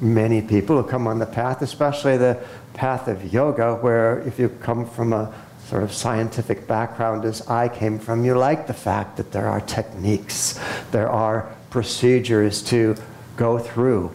many 0.00 0.40
people 0.40 0.82
who 0.82 0.88
come 0.88 1.06
on 1.06 1.18
the 1.18 1.26
path, 1.26 1.60
especially 1.60 2.16
the 2.16 2.42
path 2.72 3.06
of 3.06 3.34
yoga, 3.34 3.74
where 3.74 4.20
if 4.20 4.38
you 4.38 4.48
come 4.48 4.88
from 4.88 5.12
a 5.12 5.34
sort 5.68 5.82
of 5.82 5.92
scientific 5.92 6.66
background 6.66 7.24
as 7.24 7.46
I 7.48 7.68
came 7.68 7.98
from, 7.98 8.24
you 8.24 8.36
like 8.38 8.66
the 8.66 8.74
fact 8.74 9.16
that 9.16 9.32
there 9.32 9.48
are 9.48 9.60
techniques, 9.60 10.58
there 10.92 11.10
are 11.10 11.52
procedures 11.70 12.62
to 12.62 12.96
go 13.36 13.58
through. 13.58 14.12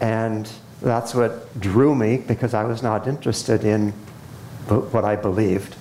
And 0.00 0.50
that's 0.82 1.14
what 1.14 1.58
drew 1.58 1.94
me 1.94 2.18
because 2.18 2.52
I 2.52 2.64
was 2.64 2.82
not 2.82 3.08
interested 3.08 3.64
in 3.64 3.92
what 4.68 5.04
I 5.04 5.16
believed. 5.16 5.76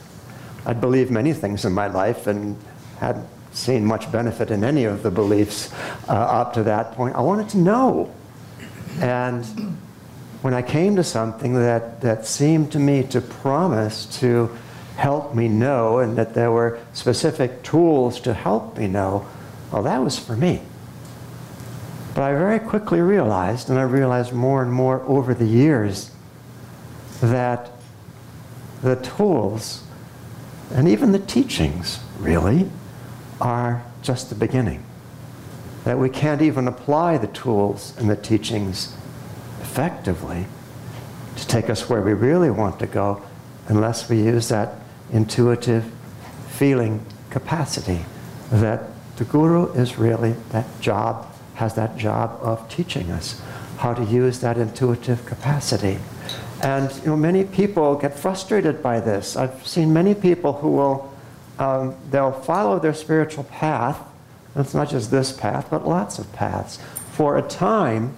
I'd 0.66 0.80
believed 0.80 1.12
many 1.12 1.34
things 1.34 1.66
in 1.66 1.74
my 1.74 1.88
life 1.88 2.28
and 2.28 2.58
hadn't 3.00 3.28
seen 3.52 3.86
much 3.86 4.10
benefit 4.12 4.52
in 4.52 4.64
any 4.64 4.86
of 4.86 5.04
the 5.04 5.12
beliefs 5.12 5.72
uh, 6.08 6.14
up 6.14 6.54
to 6.54 6.64
that 6.64 6.94
point. 6.94 7.16
I 7.16 7.22
wanted 7.22 7.50
to 7.50 7.58
know. 7.58 8.14
And 9.02 9.44
when 10.42 10.54
I 10.54 10.62
came 10.62 10.96
to 10.96 11.04
something 11.04 11.54
that, 11.56 12.02
that 12.02 12.26
seemed 12.26 12.72
to 12.72 12.80
me 12.80 13.04
to 13.04 13.20
promise 13.20 14.06
to 14.20 14.50
help 14.96 15.34
me 15.34 15.48
know 15.48 16.00
and 16.00 16.18
that 16.18 16.34
there 16.34 16.52
were 16.52 16.80
specific 16.94 17.64
tools 17.64 18.20
to 18.22 18.34
help 18.34 18.78
me 18.78 18.88
know, 18.88 19.26
well, 19.72 19.84
that 19.84 20.00
was 20.00 20.20
for 20.20 20.36
me. 20.36 20.62
But 22.14 22.24
I 22.24 22.34
very 22.34 22.60
quickly 22.60 23.02
realized, 23.02 23.70
and 23.70 23.80
I 23.80 23.84
realized 23.84 24.34
more 24.34 24.62
and 24.62 24.72
more 24.72 25.02
over 25.04 25.34
the 25.34 25.46
years, 25.46 26.12
that 27.22 27.72
the 28.82 28.96
tools 28.98 29.84
and 30.72 30.88
even 30.88 31.12
the 31.12 31.20
teachings, 31.20 32.00
really, 32.20 32.70
are 33.40 33.84
just 34.02 34.30
the 34.30 34.36
beginning. 34.36 34.84
That 35.86 36.00
we 36.00 36.10
can't 36.10 36.42
even 36.42 36.68
apply 36.68 37.18
the 37.18 37.28
tools 37.28 37.94
and 37.98 38.10
the 38.10 38.16
teachings 38.16 38.96
effectively 39.62 40.48
to 41.36 41.48
take 41.48 41.70
us 41.70 41.90
where 41.90 42.02
we 42.02 42.14
really 42.14 42.50
want 42.50 42.80
to 42.80 42.88
go 42.88 43.22
unless 43.68 44.10
we 44.10 44.18
use 44.18 44.50
that 44.50 44.76
intuitive 45.14 45.90
feeling 46.50 47.06
capacity 47.30 48.04
that 48.52 48.90
the 49.18 49.24
guru 49.26 49.72
is 49.74 49.98
really 49.98 50.34
that 50.50 50.66
job 50.82 51.28
has 51.56 51.76
that 51.76 51.96
job 51.98 52.38
of 52.42 52.68
teaching 52.68 53.12
us 53.12 53.42
how 53.78 53.94
to 53.94 54.04
use 54.04 54.40
that 54.40 54.58
intuitive 54.58 55.26
capacity. 55.26 56.00
And 56.62 56.92
you 57.02 57.08
know, 57.08 57.18
many 57.18 57.44
people 57.44 57.96
get 57.96 58.18
frustrated 58.18 58.82
by 58.82 59.00
this. 59.00 59.36
I've 59.36 59.66
seen 59.68 59.94
many 59.94 60.16
people 60.16 60.54
who 60.54 60.72
will, 60.72 61.14
um, 61.60 61.96
they'll 62.10 62.32
follow 62.32 62.80
their 62.80 62.94
spiritual 62.94 63.44
path. 63.46 64.00
It's 64.56 64.74
not 64.74 64.90
just 64.90 65.12
this 65.12 65.32
path, 65.32 65.68
but 65.70 65.88
lots 65.88 66.20
of 66.20 66.32
paths 66.34 66.80
for 67.12 67.38
a 67.38 67.42
time 67.42 68.16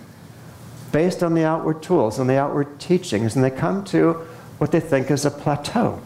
based 0.91 1.23
on 1.23 1.33
the 1.33 1.43
outward 1.43 1.81
tools 1.81 2.19
and 2.19 2.29
the 2.29 2.37
outward 2.37 2.79
teachings. 2.79 3.35
And 3.35 3.43
they 3.43 3.51
come 3.51 3.83
to 3.85 4.13
what 4.59 4.71
they 4.71 4.79
think 4.79 5.11
is 5.11 5.25
a 5.25 5.31
plateau. 5.31 6.01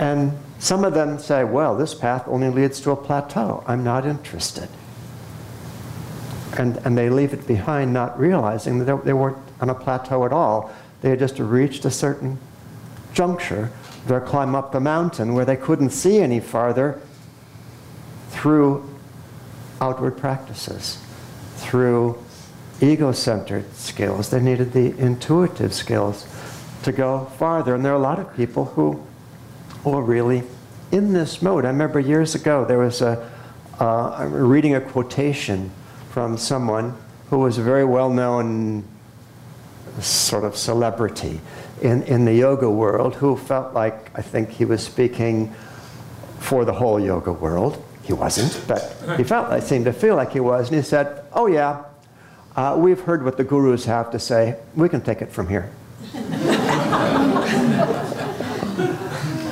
And 0.00 0.36
some 0.58 0.84
of 0.84 0.94
them 0.94 1.20
say, 1.20 1.44
well, 1.44 1.76
this 1.76 1.94
path 1.94 2.24
only 2.26 2.50
leads 2.50 2.80
to 2.80 2.90
a 2.90 2.96
plateau. 2.96 3.62
I'm 3.68 3.84
not 3.84 4.04
interested 4.04 4.68
and, 6.58 6.76
and 6.84 6.96
they 6.96 7.10
leave 7.10 7.32
it 7.32 7.46
behind 7.46 7.92
not 7.92 8.18
realizing 8.18 8.84
that 8.84 9.04
they, 9.04 9.12
weren't 9.12 9.38
on 9.60 9.70
a 9.70 9.74
plateau 9.74 10.24
at 10.24 10.32
all. 10.32 10.72
They 11.00 11.10
had 11.10 11.18
just 11.18 11.38
reached 11.38 11.84
a 11.84 11.90
certain 11.90 12.38
juncture, 13.12 13.70
their 14.06 14.20
climb 14.20 14.54
up 14.54 14.72
the 14.72 14.80
mountain 14.80 15.34
where 15.34 15.44
they 15.44 15.56
couldn't 15.56 15.90
see 15.90 16.20
any 16.20 16.40
farther 16.40 17.00
through 18.30 18.88
outward 19.80 20.16
practices, 20.16 21.02
through 21.56 22.22
ego-centered 22.80 23.72
skills. 23.74 24.30
They 24.30 24.40
needed 24.40 24.72
the 24.72 24.96
intuitive 24.98 25.72
skills 25.72 26.26
to 26.82 26.92
go 26.92 27.26
farther. 27.36 27.74
And 27.74 27.84
there 27.84 27.92
are 27.92 27.96
a 27.96 27.98
lot 27.98 28.18
of 28.18 28.34
people 28.36 28.66
who 28.66 29.04
are 29.84 30.02
really 30.02 30.42
in 30.92 31.12
this 31.12 31.40
mode. 31.40 31.64
I 31.64 31.68
remember 31.68 32.00
years 32.00 32.34
ago 32.34 32.64
there 32.64 32.78
was 32.78 33.00
a, 33.00 33.30
uh, 33.78 34.26
reading 34.30 34.74
a 34.74 34.80
quotation 34.80 35.70
from 36.10 36.36
someone 36.36 36.96
who 37.30 37.38
was 37.38 37.58
a 37.58 37.62
very 37.62 37.84
well-known 37.84 38.84
sort 40.00 40.44
of 40.44 40.56
celebrity 40.56 41.40
in, 41.80 42.02
in 42.04 42.24
the 42.24 42.34
yoga 42.34 42.68
world 42.68 43.14
who 43.14 43.36
felt 43.36 43.72
like, 43.74 44.16
I 44.18 44.22
think 44.22 44.50
he 44.50 44.64
was 44.64 44.82
speaking 44.82 45.52
for 46.38 46.64
the 46.64 46.72
whole 46.72 46.98
yoga 46.98 47.32
world. 47.32 47.82
He 48.02 48.12
wasn't, 48.12 48.66
but 48.66 48.96
he 49.16 49.24
felt, 49.24 49.48
I 49.48 49.60
seemed 49.60 49.84
to 49.84 49.92
feel 49.92 50.16
like 50.16 50.32
he 50.32 50.40
was. 50.40 50.68
And 50.68 50.76
he 50.76 50.82
said, 50.82 51.22
oh 51.32 51.46
yeah, 51.46 51.84
uh, 52.56 52.76
we've 52.76 53.00
heard 53.00 53.24
what 53.24 53.36
the 53.36 53.44
gurus 53.44 53.84
have 53.84 54.10
to 54.10 54.18
say. 54.18 54.56
We 54.74 54.88
can 54.88 55.00
take 55.00 55.22
it 55.22 55.30
from 55.30 55.48
here. 55.48 55.70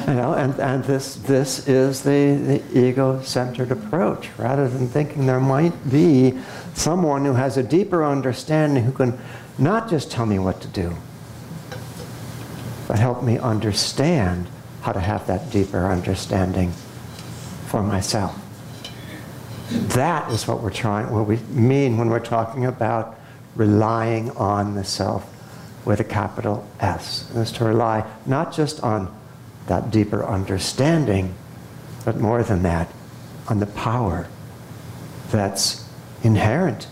You 0.08 0.14
know, 0.14 0.32
and, 0.32 0.58
and 0.58 0.82
this, 0.84 1.16
this 1.16 1.68
is 1.68 2.02
the, 2.02 2.62
the 2.72 2.88
ego-centered 2.88 3.70
approach. 3.70 4.30
Rather 4.38 4.66
than 4.66 4.88
thinking 4.88 5.26
there 5.26 5.38
might 5.38 5.90
be 5.90 6.38
someone 6.72 7.26
who 7.26 7.34
has 7.34 7.58
a 7.58 7.62
deeper 7.62 8.02
understanding 8.02 8.84
who 8.84 8.92
can 8.92 9.18
not 9.58 9.90
just 9.90 10.10
tell 10.10 10.24
me 10.24 10.38
what 10.38 10.62
to 10.62 10.68
do, 10.68 10.96
but 12.86 12.98
help 12.98 13.22
me 13.22 13.36
understand 13.36 14.46
how 14.80 14.92
to 14.92 15.00
have 15.00 15.26
that 15.26 15.50
deeper 15.50 15.86
understanding 15.86 16.72
for 17.66 17.82
myself. 17.82 18.34
That 19.70 20.32
is 20.32 20.48
what 20.48 20.62
we're 20.62 20.70
trying, 20.70 21.10
what 21.10 21.26
we 21.26 21.36
mean 21.50 21.98
when 21.98 22.08
we're 22.08 22.18
talking 22.20 22.64
about 22.64 23.18
relying 23.56 24.30
on 24.30 24.74
the 24.74 24.84
self 24.84 25.30
with 25.84 26.00
a 26.00 26.04
capital 26.04 26.66
S. 26.80 27.30
Is 27.34 27.52
to 27.52 27.64
rely 27.64 28.10
not 28.24 28.54
just 28.54 28.82
on 28.82 29.14
that 29.68 29.90
deeper 29.90 30.24
understanding, 30.24 31.34
but 32.04 32.16
more 32.16 32.42
than 32.42 32.62
that, 32.62 32.90
on 33.48 33.60
the 33.60 33.66
power 33.66 34.26
that's 35.30 35.88
inherent 36.22 36.88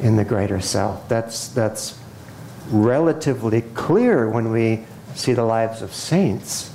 in 0.00 0.16
the 0.16 0.24
greater 0.24 0.60
self. 0.60 1.08
That's, 1.08 1.48
that's 1.48 1.98
relatively 2.70 3.62
clear 3.62 4.28
when 4.28 4.50
we 4.50 4.84
see 5.14 5.32
the 5.32 5.44
lives 5.44 5.82
of 5.82 5.94
saints, 5.94 6.72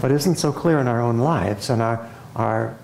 but 0.00 0.10
isn't 0.10 0.36
so 0.36 0.52
clear 0.52 0.78
in 0.78 0.88
our 0.88 1.00
own 1.00 1.18
lives. 1.18 1.70
And 1.70 1.80
our, 1.80 2.10
our 2.34 2.76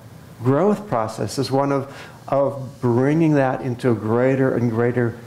growth 0.43 0.89
process 0.89 1.39
is 1.39 1.51
one 1.51 1.73
of, 1.73 1.95
of 2.29 2.81
bringing 2.81 3.35
that 3.35 3.61
into 3.61 3.95
greater 3.95 4.55
and 4.55 4.71
greater 4.71 5.19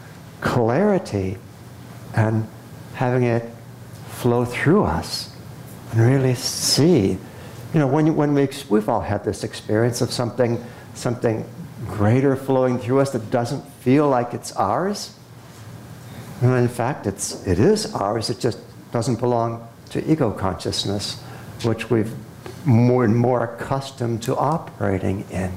clarity 0.42 1.38
and 2.14 2.48
having 2.94 3.24
it 3.24 3.50
flow 4.08 4.46
through 4.46 4.84
us 4.84 5.35
and 5.96 6.06
really 6.06 6.36
see. 6.36 7.18
You 7.74 7.80
know, 7.80 7.88
when, 7.88 8.16
when 8.16 8.34
we, 8.34 8.50
we've 8.70 8.88
all 8.90 9.02
had 9.02 9.24
this 9.24 9.44
experience 9.44 10.02
of 10.02 10.12
something, 10.12 10.64
something 10.94 11.46
greater 11.88 12.36
flowing 12.36 12.80
through 12.80 13.00
us 13.00 13.12
that 13.12 13.32
doesn't 13.32 13.66
feel 13.82 14.08
like 14.08 14.34
it's 14.34 14.52
ours. 14.54 15.18
And 16.42 16.54
in 16.54 16.68
fact, 16.68 17.08
it's, 17.08 17.46
it 17.48 17.60
is 17.60 17.94
ours, 17.94 18.30
it 18.30 18.40
just 18.40 18.60
doesn't 18.92 19.20
belong 19.20 19.68
to 19.92 20.12
ego 20.12 20.32
consciousness, 20.32 21.22
which 21.64 21.90
we've 21.90 22.14
more 22.66 23.06
and 23.06 23.16
more 23.16 23.44
accustomed 23.44 24.24
to 24.24 24.36
operating 24.36 25.22
in. 25.30 25.52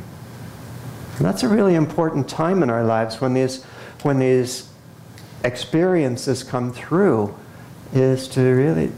And 1.16 1.26
that's 1.26 1.42
a 1.42 1.48
really 1.48 1.74
important 1.74 2.28
time 2.28 2.62
in 2.62 2.70
our 2.70 2.84
lives 2.84 3.20
when 3.20 3.34
these, 3.34 3.64
when 4.02 4.18
these 4.18 4.68
experiences 5.42 6.44
come 6.44 6.72
through, 6.72 7.34
is 7.92 8.28
to 8.28 8.40
really, 8.42 8.92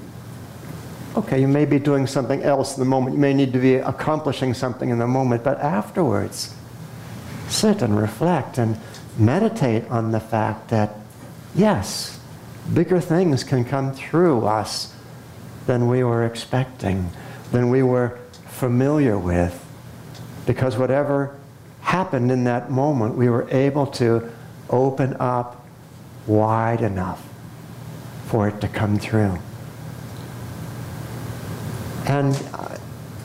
okay, 1.17 1.40
you 1.40 1.49
may 1.49 1.64
be 1.64 1.79
doing 1.79 2.07
something 2.07 2.43
else 2.43 2.76
in 2.76 2.81
the 2.81 2.88
moment, 2.88 3.14
you 3.14 3.21
may 3.21 3.35
need 3.35 3.52
to 3.52 3.59
be 3.59 3.76
accomplishing 3.76 4.55
something 4.55 4.90
in 4.90 4.99
the 4.99 5.07
moment, 5.07 5.43
but 5.43 5.59
afterwards, 5.59 6.55
sit 7.49 7.83
and 7.83 7.99
reflect 7.99 8.59
and 8.59 8.79
meditate 9.19 9.85
on 9.90 10.12
the 10.12 10.21
fact 10.21 10.69
that, 10.69 10.95
yes, 11.55 12.21
bigger 12.73 13.00
things 13.00 13.43
can 13.43 13.64
come 13.64 13.93
through 13.93 14.47
us 14.47 14.95
than 15.67 15.88
we 15.88 16.05
were 16.05 16.25
expecting, 16.25 17.11
than 17.50 17.71
we 17.71 17.83
were 17.83 18.19
familiar 18.47 19.19
with. 19.19 19.67
Because 20.47 20.76
whatever 20.76 21.37
happened 21.83 22.31
in 22.31 22.45
that 22.45 22.71
moment, 22.71 23.17
we 23.17 23.29
were 23.29 23.49
able 23.50 23.87
to 23.87 24.31
open 24.69 25.17
up 25.19 25.67
wide 26.26 26.83
enough 26.83 27.26
for 28.26 28.49
it 28.49 28.61
to 28.61 28.69
come 28.69 28.99
through. 28.99 29.38
And 32.11 32.35
uh, 32.52 32.76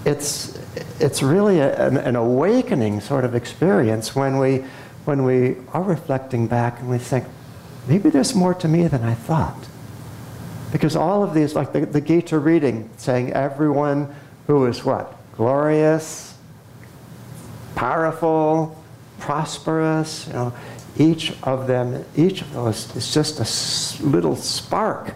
it's, 0.06 0.60
it's 1.00 1.24
really 1.24 1.58
a, 1.58 1.88
an, 1.88 1.98
an, 1.98 2.16
awakening 2.16 3.02
sort 3.02 3.26
of 3.26 3.34
experience 3.34 4.16
when 4.16 4.38
we, 4.38 4.58
when 5.06 5.24
we 5.24 5.56
are 5.74 5.82
reflecting 5.82 6.46
back 6.46 6.80
and 6.80 6.88
we 6.92 7.00
think, 7.00 7.26
maybe 7.88 8.12
there's 8.12 8.36
more 8.36 8.54
to 8.54 8.68
me 8.68 8.88
than 8.88 9.02
I 9.02 9.16
thought. 9.16 9.58
Because 10.72 10.96
all 10.96 11.24
of 11.24 11.34
these, 11.34 11.56
like 11.56 11.74
the, 11.74 11.88
the 11.88 12.00
Gita 12.00 12.38
reading, 12.38 12.88
saying 12.98 13.34
everyone 13.34 14.14
who 14.46 14.68
is 14.68 14.86
what? 14.86 15.18
Glorious, 15.36 16.38
powerful, 17.74 18.80
prosperous, 19.18 20.28
you 20.28 20.34
know, 20.34 20.54
each 20.96 21.34
of 21.42 21.66
them, 21.66 22.06
each 22.16 22.42
of 22.42 22.54
those 22.54 22.96
is 22.96 23.12
just 23.12 23.40
a 23.40 24.06
little 24.06 24.36
spark 24.36 25.16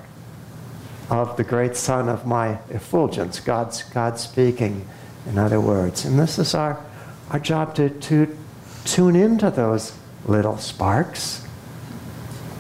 of 1.09 1.37
the 1.37 1.43
great 1.43 1.75
sun 1.75 2.07
of 2.07 2.25
my 2.25 2.59
effulgence, 2.69 3.39
God's, 3.39 3.83
God 3.83 4.19
speaking 4.19 4.87
in 5.25 5.37
other 5.37 5.59
words. 5.59 6.05
And 6.05 6.19
this 6.19 6.39
is 6.39 6.53
our, 6.53 6.83
our 7.29 7.39
job 7.39 7.75
to, 7.75 7.89
to 7.89 8.37
tune 8.85 9.15
into 9.15 9.49
those 9.49 9.95
little 10.25 10.57
sparks 10.57 11.45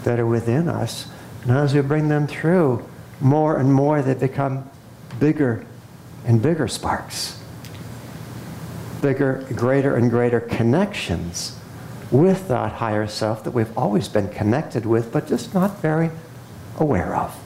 that 0.03 0.19
are 0.19 0.25
within 0.25 0.67
us. 0.67 1.07
And 1.43 1.51
as 1.51 1.73
we 1.73 1.81
bring 1.81 2.09
them 2.09 2.27
through, 2.27 2.87
more 3.19 3.57
and 3.57 3.73
more 3.73 4.01
they 4.01 4.13
become 4.13 4.69
bigger 5.19 5.65
and 6.25 6.41
bigger 6.41 6.67
sparks. 6.67 7.41
Bigger, 9.01 9.45
greater 9.55 9.95
and 9.95 10.09
greater 10.09 10.41
connections 10.41 11.57
with 12.11 12.47
that 12.47 12.73
higher 12.73 13.07
self 13.07 13.43
that 13.43 13.51
we've 13.51 13.77
always 13.77 14.07
been 14.07 14.29
connected 14.29 14.85
with, 14.85 15.11
but 15.11 15.27
just 15.27 15.53
not 15.53 15.81
very 15.81 16.09
aware 16.77 17.15
of. 17.15 17.37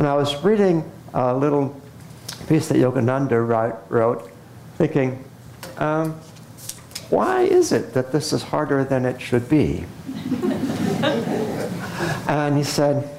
And 0.00 0.08
I 0.08 0.14
was 0.14 0.34
reading 0.42 0.90
a 1.12 1.36
little 1.36 1.78
piece 2.48 2.68
that 2.68 2.78
Yogananda 2.78 3.46
wrote, 3.46 3.76
wrote 3.90 4.30
thinking, 4.76 5.22
um, 5.76 6.12
why 7.10 7.42
is 7.42 7.70
it 7.70 7.92
that 7.92 8.10
this 8.10 8.32
is 8.32 8.42
harder 8.44 8.82
than 8.82 9.04
it 9.04 9.20
should 9.20 9.46
be? 9.50 9.84
and 12.26 12.56
he 12.56 12.64
said, 12.64 13.10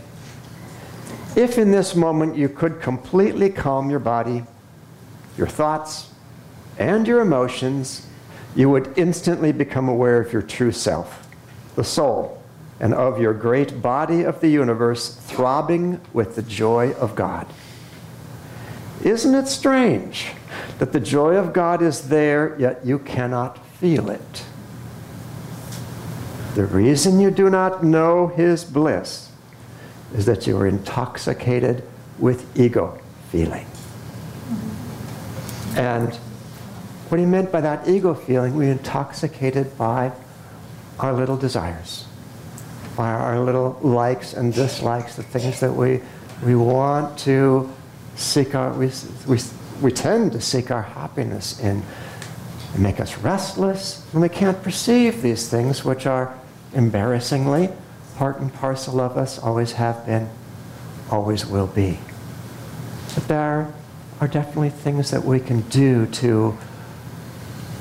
if 1.36 1.60
in 1.60 1.70
this 1.70 1.94
moment 1.94 2.36
you 2.36 2.50
could 2.50 2.82
completely 2.82 3.52
calm 3.52 3.92
your 3.92 4.00
body, 4.00 4.44
your 5.38 5.46
thoughts, 5.46 6.10
and 6.80 7.08
your 7.08 7.22
emotions, 7.22 8.08
you 8.56 8.72
would 8.72 8.92
instantly 8.98 9.52
become 9.52 9.88
aware 9.88 10.20
of 10.20 10.34
your 10.34 10.42
true 10.42 10.72
self, 10.72 11.28
the 11.76 11.84
soul, 11.84 12.41
and 12.82 12.94
of 12.94 13.22
your 13.22 13.34
great 13.34 13.82
body 13.82 14.24
of 14.24 14.42
the 14.42 14.50
universe 14.50 15.16
throbbing 15.16 16.02
with 16.12 16.36
the 16.36 16.42
joy 16.42 16.92
of 16.96 17.16
God. 17.16 17.48
Isn't 19.02 19.34
it 19.34 19.48
strange 19.48 20.32
that 20.80 20.92
the 20.92 21.00
joy 21.00 21.36
of 21.36 21.54
God 21.54 21.82
is 21.82 22.10
there, 22.10 22.58
yet 22.60 22.86
you 22.86 23.00
cannot 23.00 23.66
feel 23.76 24.10
it? 24.10 24.46
The 26.56 26.66
reason 26.66 27.22
you 27.22 27.32
do 27.32 27.50
not 27.50 27.84
know 27.84 28.28
His 28.28 28.66
bliss 28.66 29.32
is 30.14 30.26
that 30.26 30.46
you 30.46 30.58
are 30.58 30.68
intoxicated 30.68 31.84
with 32.20 32.60
ego 32.60 33.00
feeling. 33.30 33.66
And 35.76 36.14
what 37.08 37.20
he 37.20 37.26
meant 37.26 37.52
by 37.52 37.62
that 37.62 37.88
ego 37.88 38.14
feeling, 38.14 38.56
we're 38.56 38.72
intoxicated 38.72 39.78
by 39.78 40.12
our 41.00 41.14
little 41.14 41.38
desires, 41.38 42.06
by 42.96 43.10
our 43.10 43.40
little 43.40 43.78
likes 43.82 44.34
and 44.34 44.54
dislikes, 44.54 45.16
the 45.16 45.24
things 45.24 45.60
that 45.60 45.74
we, 45.74 46.02
we 46.46 46.56
want 46.56 47.18
to 47.20 47.72
seek 48.16 48.56
our, 48.56 48.74
we, 48.74 48.92
we, 49.28 49.40
we 49.82 49.92
tend 49.92 50.32
to 50.34 50.42
seek 50.42 50.72
our 50.72 50.84
happiness 50.84 51.60
in. 51.60 51.84
They 52.74 52.82
make 52.82 53.00
us 53.00 53.18
restless, 53.18 54.06
and 54.14 54.22
we 54.22 54.30
can't 54.30 54.62
perceive 54.64 55.22
these 55.22 55.50
things 55.50 55.84
which 55.84 56.06
are 56.06 56.38
embarrassingly 56.74 57.70
part 58.22 58.40
and 58.40 58.54
parcel 58.54 59.00
of 59.00 59.18
us, 59.18 59.40
always 59.40 59.72
have 59.72 60.06
been, 60.06 60.30
always 61.10 61.44
will 61.44 61.66
be. 61.66 61.98
But 63.16 63.28
there 63.28 63.74
are 64.20 64.28
definitely 64.28 64.70
things 64.70 65.10
that 65.10 65.24
we 65.24 65.40
can 65.40 65.62
do 65.70 66.06
to, 66.06 66.56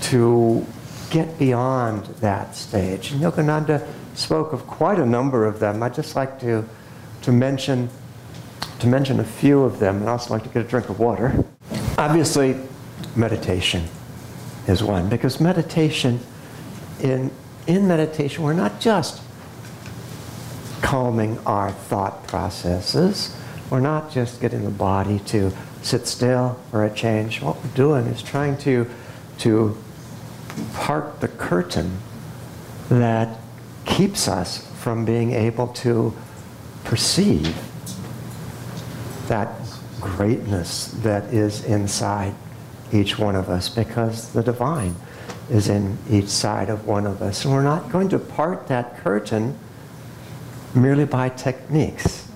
to 0.00 0.66
get 1.10 1.38
beyond 1.38 2.06
that 2.20 2.56
stage. 2.56 3.12
And 3.12 3.20
Yogananda 3.20 3.86
spoke 4.14 4.52
of 4.52 4.66
quite 4.66 4.98
a 4.98 5.06
number 5.06 5.46
of 5.46 5.60
them. 5.60 5.82
I'd 5.82 5.94
just 5.94 6.16
like 6.16 6.40
to, 6.40 6.64
to 7.22 7.32
mention 7.32 7.88
to 8.80 8.86
mention 8.86 9.20
a 9.20 9.24
few 9.24 9.62
of 9.62 9.78
them, 9.78 9.96
and 9.96 10.08
I'd 10.08 10.12
also 10.12 10.34
like 10.34 10.42
to 10.44 10.48
get 10.48 10.64
a 10.64 10.68
drink 10.68 10.88
of 10.88 10.98
water. 10.98 11.44
Obviously, 11.98 12.56
meditation 13.14 13.84
is 14.66 14.82
one, 14.82 15.08
because 15.08 15.38
meditation, 15.38 16.18
in, 17.00 17.30
in 17.66 17.86
meditation, 17.86 18.42
we're 18.42 18.54
not 18.54 18.80
just 18.80 19.22
calming 20.80 21.38
our 21.40 21.70
thought 21.70 22.26
processes, 22.26 23.36
we're 23.68 23.80
not 23.80 24.10
just 24.10 24.40
getting 24.40 24.64
the 24.64 24.70
body 24.70 25.18
to 25.20 25.52
sit 25.82 26.06
still 26.06 26.58
for 26.70 26.84
a 26.84 26.90
change. 26.90 27.42
What 27.42 27.62
we're 27.62 27.70
doing 27.74 28.06
is 28.06 28.22
trying 28.22 28.56
to, 28.58 28.88
to 29.38 29.76
part 30.72 31.20
the 31.20 31.28
curtain 31.28 31.98
that 32.88 33.39
keeps 34.00 34.28
us 34.28 34.66
from 34.78 35.04
being 35.04 35.32
able 35.32 35.66
to 35.66 36.10
perceive 36.84 37.54
that 39.28 39.50
greatness 40.00 40.86
that 41.02 41.24
is 41.34 41.66
inside 41.66 42.34
each 42.94 43.18
one 43.18 43.36
of 43.36 43.50
us 43.50 43.68
because 43.68 44.32
the 44.32 44.42
divine 44.42 44.94
is 45.50 45.68
in 45.68 45.98
each 46.08 46.28
side 46.28 46.70
of 46.70 46.86
one 46.86 47.04
of 47.04 47.20
us. 47.20 47.44
And 47.44 47.52
we're 47.52 47.62
not 47.62 47.92
going 47.92 48.08
to 48.08 48.18
part 48.18 48.68
that 48.68 48.96
curtain 48.96 49.58
merely 50.74 51.04
by 51.04 51.28
techniques. 51.28 52.26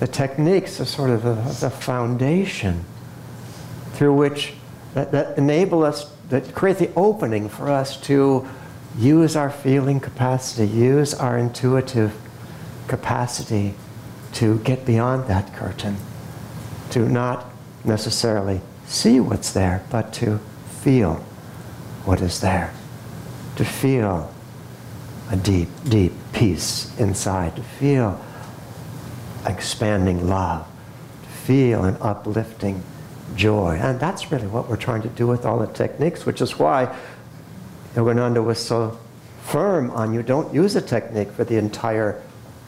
The 0.00 0.06
techniques 0.06 0.80
are 0.80 0.86
sort 0.86 1.10
of 1.10 1.22
the, 1.60 1.68
foundation 1.68 2.82
through 3.92 4.14
which 4.14 4.54
that, 4.94 5.12
that 5.12 5.36
enable 5.36 5.82
us, 5.82 6.10
that 6.30 6.54
create 6.54 6.78
the 6.78 6.88
opening 6.96 7.50
for 7.50 7.68
us 7.68 8.00
to 8.02 8.48
use 8.98 9.36
our 9.36 9.50
feeling 9.50 10.00
capacity, 10.00 10.66
use 10.66 11.14
our 11.14 11.36
intuitive 11.38 12.14
capacity 12.88 13.74
to 14.32 14.58
get 14.60 14.84
beyond 14.84 15.28
that 15.28 15.54
curtain, 15.54 15.96
to 16.90 17.08
not 17.08 17.46
necessarily 17.84 18.60
see 18.86 19.20
what's 19.20 19.52
there, 19.52 19.84
but 19.90 20.12
to 20.14 20.38
feel 20.80 21.14
what 22.04 22.20
is 22.20 22.40
there, 22.40 22.72
to 23.56 23.64
feel 23.64 24.32
a 25.30 25.36
deep, 25.36 25.68
deep 25.88 26.12
peace 26.32 26.96
inside, 26.98 27.56
to 27.56 27.62
feel 27.62 28.20
expanding 29.44 30.28
love, 30.28 30.66
to 31.22 31.28
feel 31.28 31.84
an 31.84 31.96
uplifting 32.00 32.82
joy. 33.34 33.78
And 33.80 33.98
that's 33.98 34.30
really 34.30 34.46
what 34.46 34.68
we're 34.68 34.76
trying 34.76 35.02
to 35.02 35.08
do 35.08 35.26
with 35.26 35.44
all 35.44 35.58
the 35.58 35.66
techniques, 35.66 36.24
which 36.24 36.40
is 36.40 36.58
why 36.58 36.96
Yogananda 37.96 38.44
was 38.44 38.64
so 38.64 38.98
firm 39.42 39.90
on 39.90 40.12
you 40.12 40.22
don't 40.22 40.52
use 40.52 40.76
a 40.76 40.82
technique 40.82 41.30
for 41.32 41.44
the 41.44 41.56
entire 41.56 42.22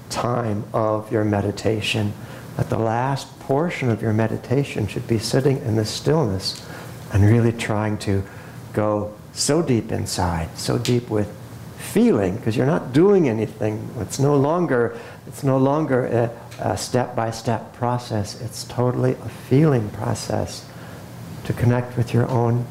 time 0.08 0.64
of 0.72 1.12
your 1.12 1.22
meditation. 1.22 2.12
That 2.56 2.70
the 2.70 2.78
last 2.78 3.38
portion 3.40 3.90
of 3.90 4.02
your 4.02 4.12
meditation 4.12 4.88
should 4.88 5.06
be 5.06 5.18
sitting 5.18 5.58
in 5.58 5.76
the 5.76 5.84
stillness 5.84 6.66
and 7.12 7.24
really 7.24 7.52
trying 7.52 7.98
to 7.98 8.24
go 8.72 9.14
so 9.32 9.62
deep 9.62 9.92
inside, 9.92 10.56
so 10.58 10.78
deep 10.78 11.10
with 11.10 11.32
feeling, 11.76 12.36
because 12.36 12.56
you're 12.56 12.66
not 12.66 12.92
doing 12.92 13.28
anything. 13.28 13.88
It's 14.00 14.18
no 14.18 14.34
longer, 14.36 14.98
it's 15.26 15.44
no 15.44 15.58
longer 15.58 16.06
a, 16.06 16.30
a 16.58 16.76
step-by-step 16.76 17.74
process. 17.74 18.40
It's 18.40 18.64
totally 18.64 19.12
a 19.12 19.28
feeling 19.28 19.88
process 19.90 20.66
to 21.44 21.52
connect 21.52 21.96
with 21.96 22.12
your 22.12 22.26
own 22.28 22.66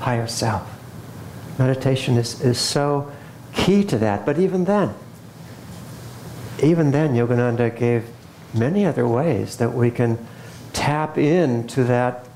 higher 0.00 0.26
self. 0.26 0.73
Meditation 1.58 2.16
is, 2.16 2.40
is 2.40 2.58
so 2.58 3.12
key 3.52 3.84
to 3.84 3.98
that. 3.98 4.26
But 4.26 4.38
even 4.38 4.64
then, 4.64 4.94
even 6.62 6.90
then, 6.90 7.14
Yogananda 7.14 7.76
gave 7.76 8.04
many 8.52 8.86
other 8.86 9.06
ways 9.06 9.56
that 9.56 9.72
we 9.72 9.90
can 9.90 10.18
tap 10.72 11.18
into 11.18 11.84
that 11.84 12.28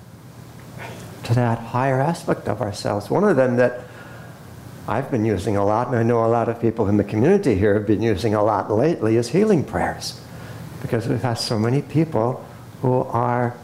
to 1.25 1.35
that 1.35 1.59
higher 1.59 2.01
aspect 2.01 2.49
of 2.49 2.63
ourselves. 2.63 3.11
One 3.11 3.25
of 3.25 3.37
them 3.37 3.57
that 3.57 3.83
I've 4.87 5.11
been 5.11 5.27
using 5.27 5.57
a 5.57 5.65
lot, 5.65 5.89
and 5.89 5.97
I 5.97 6.03
know 6.03 6.25
a 6.25 6.27
lot 6.27 6.49
of 6.49 6.59
people 6.59 6.89
in 6.89 6.97
the 6.97 7.05
community 7.05 7.55
here 7.55 7.75
have 7.75 7.87
been 7.87 8.01
using 8.01 8.35
a 8.35 8.43
lot 8.43 8.71
lately, 8.71 9.17
is 9.17 9.29
healing 9.29 9.63
prayers. 9.63 10.19
Because 10.81 11.07
we've 11.07 11.21
had 11.21 11.35
so 11.35 11.59
many 11.59 11.83
people 11.83 12.47
who 12.81 13.03
are 13.03 13.55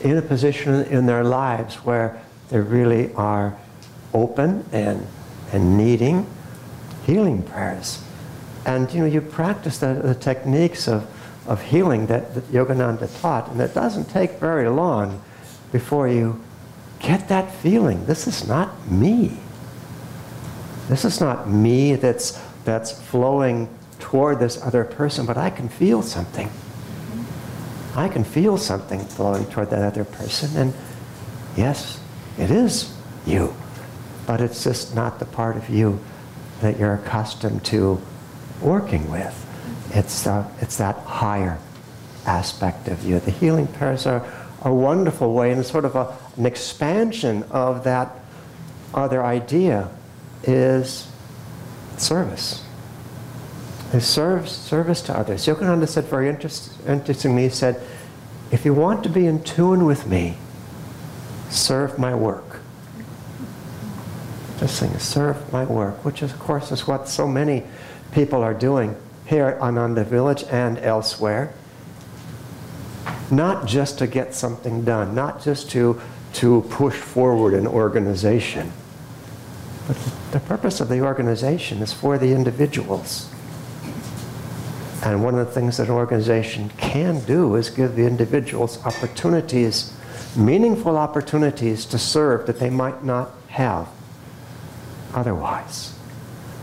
in 0.00 0.16
a 0.16 0.22
position 0.22 0.82
in 0.86 1.06
their 1.06 1.22
lives 1.22 1.76
where 1.76 2.20
they 2.48 2.58
really 2.58 3.14
are 3.14 3.56
open 4.14 4.64
and, 4.72 5.06
and 5.52 5.76
needing 5.76 6.26
healing 7.06 7.42
prayers. 7.42 8.02
And 8.64 8.92
you 8.92 9.00
know, 9.00 9.06
you 9.06 9.20
practice 9.20 9.78
the, 9.78 9.94
the 9.94 10.14
techniques 10.14 10.86
of, 10.86 11.06
of 11.46 11.62
healing 11.62 12.06
that, 12.06 12.34
that 12.34 12.44
Yogananda 12.52 13.20
taught, 13.20 13.50
and 13.50 13.60
it 13.60 13.74
doesn't 13.74 14.08
take 14.10 14.32
very 14.32 14.68
long 14.68 15.22
before 15.72 16.08
you 16.08 16.40
get 17.00 17.28
that 17.28 17.52
feeling. 17.56 18.06
This 18.06 18.26
is 18.26 18.46
not 18.46 18.90
me. 18.90 19.38
This 20.88 21.04
is 21.04 21.20
not 21.20 21.48
me 21.48 21.96
that's, 21.96 22.40
that's 22.64 22.92
flowing 22.92 23.68
toward 23.98 24.38
this 24.38 24.62
other 24.62 24.84
person, 24.84 25.26
but 25.26 25.36
I 25.36 25.50
can 25.50 25.68
feel 25.68 26.02
something. 26.02 26.50
I 27.94 28.08
can 28.08 28.24
feel 28.24 28.56
something 28.56 29.00
flowing 29.00 29.44
toward 29.46 29.70
that 29.70 29.82
other 29.82 30.04
person, 30.04 30.56
and 30.56 30.74
yes, 31.56 32.00
it 32.38 32.50
is 32.50 32.96
you. 33.26 33.54
But 34.26 34.40
it's 34.40 34.64
just 34.64 34.94
not 34.94 35.18
the 35.18 35.24
part 35.24 35.56
of 35.56 35.68
you 35.68 35.98
that 36.60 36.78
you're 36.78 36.94
accustomed 36.94 37.64
to 37.66 38.00
working 38.60 39.10
with. 39.10 39.38
It's, 39.94 40.26
uh, 40.26 40.48
it's 40.60 40.76
that 40.78 40.96
higher 40.98 41.58
aspect 42.24 42.88
of 42.88 43.04
you. 43.04 43.18
The 43.20 43.32
healing 43.32 43.66
prayers 43.66 44.06
are 44.06 44.24
a 44.62 44.72
wonderful 44.72 45.34
way, 45.34 45.50
and 45.50 45.64
sort 45.66 45.84
of 45.84 45.96
a, 45.96 46.16
an 46.36 46.46
expansion 46.46 47.42
of 47.50 47.84
that 47.84 48.14
other 48.94 49.24
idea 49.24 49.90
is 50.44 51.08
service. 51.96 52.64
Is 53.92 54.06
serve, 54.06 54.48
service 54.48 55.02
to 55.02 55.18
others. 55.18 55.46
Yogananda 55.46 55.88
said 55.88 56.04
very 56.04 56.28
interest, 56.28 56.72
interestingly, 56.86 57.42
he 57.42 57.48
said, 57.48 57.82
if 58.50 58.64
you 58.64 58.72
want 58.72 59.02
to 59.02 59.08
be 59.08 59.26
in 59.26 59.42
tune 59.42 59.84
with 59.84 60.06
me, 60.06 60.36
serve 61.50 61.98
my 61.98 62.14
work. 62.14 62.51
Just 64.62 64.76
saying, 64.76 64.96
serve 65.00 65.52
my 65.52 65.64
work, 65.64 66.04
which 66.04 66.22
is, 66.22 66.32
of 66.32 66.38
course 66.38 66.70
is 66.70 66.86
what 66.86 67.08
so 67.08 67.26
many 67.26 67.64
people 68.12 68.44
are 68.44 68.54
doing 68.54 68.94
here 69.26 69.46
at 69.46 69.60
Ananda 69.60 70.04
Village 70.04 70.44
and 70.52 70.78
elsewhere. 70.78 71.52
Not 73.28 73.66
just 73.66 73.98
to 73.98 74.06
get 74.06 74.36
something 74.36 74.84
done, 74.84 75.16
not 75.16 75.42
just 75.42 75.68
to, 75.72 76.00
to 76.34 76.62
push 76.70 76.94
forward 76.94 77.54
an 77.54 77.66
organization, 77.66 78.72
but 79.88 79.96
the 80.30 80.38
purpose 80.38 80.78
of 80.78 80.88
the 80.88 81.00
organization 81.00 81.78
is 81.78 81.92
for 81.92 82.16
the 82.16 82.32
individuals. 82.32 83.28
And 85.02 85.24
one 85.24 85.36
of 85.36 85.44
the 85.44 85.52
things 85.52 85.78
that 85.78 85.88
an 85.88 85.94
organization 85.94 86.70
can 86.76 87.18
do 87.24 87.56
is 87.56 87.68
give 87.68 87.96
the 87.96 88.06
individuals 88.06 88.78
opportunities, 88.86 89.92
meaningful 90.36 90.96
opportunities 90.96 91.84
to 91.86 91.98
serve 91.98 92.46
that 92.46 92.60
they 92.60 92.70
might 92.70 93.02
not 93.02 93.32
have 93.48 93.88
otherwise. 95.14 95.94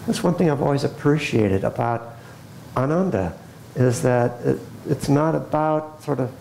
That's 0.05 0.23
one 0.23 0.35
thing 0.35 0.49
I've 0.49 0.61
always 0.61 0.83
appreciated 0.83 1.63
about 1.63 2.15
Ananda 2.75 3.37
is 3.75 4.01
that 4.01 4.41
it, 4.45 4.59
it's 4.87 5.09
not 5.09 5.35
about 5.35 6.03
sort 6.03 6.19
of 6.19 6.31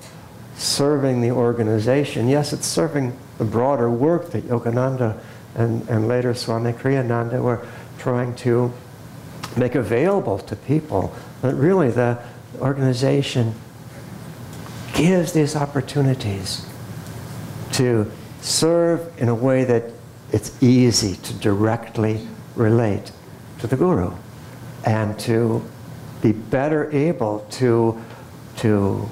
serving 0.57 1.21
the 1.21 1.31
organization. 1.31 2.29
Yes, 2.29 2.53
it's 2.53 2.66
serving 2.66 3.16
the 3.38 3.44
broader 3.44 3.90
work 3.90 4.31
that 4.31 4.44
Yogananda 4.49 5.18
and, 5.55 5.88
and 5.88 6.09
later 6.09 6.35
Swami 6.35 6.73
Kriyananda 6.73 7.42
were 7.42 7.66
trying 7.99 8.35
to 8.37 8.73
make 9.57 9.75
available 9.75 10.38
to 10.38 10.57
people. 10.57 11.14
But 11.42 11.55
really 11.55 11.90
the 11.90 12.18
organization 12.61 13.55
gives 14.94 15.33
these 15.33 15.55
opportunities 15.55 16.66
to 17.73 18.11
serve 18.40 19.12
in 19.18 19.29
a 19.29 19.35
way 19.35 19.64
that 19.64 19.85
it's 20.33 20.62
easy 20.62 21.17
to 21.17 21.33
directly 21.35 22.27
relate 22.55 23.12
to 23.61 23.67
the 23.67 23.77
Guru 23.77 24.14
and 24.85 25.19
to 25.21 25.64
be 26.23 26.33
better 26.33 26.91
able 26.91 27.47
to, 27.53 28.03
to 28.57 29.09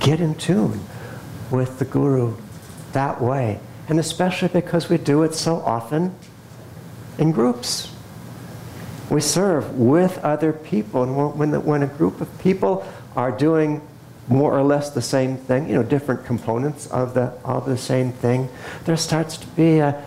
get 0.00 0.20
in 0.20 0.34
tune 0.34 0.80
with 1.50 1.78
the 1.78 1.84
Guru 1.84 2.36
that 2.92 3.20
way. 3.20 3.60
And 3.88 4.00
especially 4.00 4.48
because 4.48 4.88
we 4.88 4.96
do 4.96 5.22
it 5.22 5.34
so 5.34 5.56
often 5.56 6.14
in 7.18 7.32
groups. 7.32 7.92
We 9.10 9.20
serve 9.20 9.78
with 9.78 10.18
other 10.18 10.52
people. 10.52 11.02
And 11.02 11.38
when, 11.38 11.50
the, 11.50 11.60
when 11.60 11.82
a 11.82 11.86
group 11.86 12.20
of 12.20 12.38
people 12.38 12.86
are 13.14 13.30
doing 13.30 13.86
more 14.26 14.56
or 14.58 14.62
less 14.62 14.90
the 14.90 15.02
same 15.02 15.36
thing, 15.36 15.68
you 15.68 15.74
know, 15.74 15.82
different 15.82 16.24
components 16.24 16.86
of 16.86 17.12
the, 17.12 17.34
of 17.44 17.66
the 17.66 17.76
same 17.76 18.12
thing, 18.12 18.48
there 18.86 18.96
starts 18.96 19.36
to 19.36 19.46
be 19.48 19.78
a, 19.78 20.02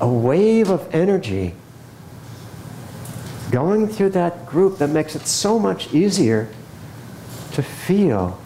a 0.00 0.08
wave 0.08 0.70
of 0.70 0.94
energy 0.94 1.54
going 3.50 3.88
through 3.88 4.10
that 4.10 4.46
group 4.46 4.78
that 4.78 4.88
makes 4.88 5.14
it 5.14 5.26
so 5.26 5.58
much 5.58 5.92
easier 5.92 6.48
to 7.52 7.62
feel 7.62 8.40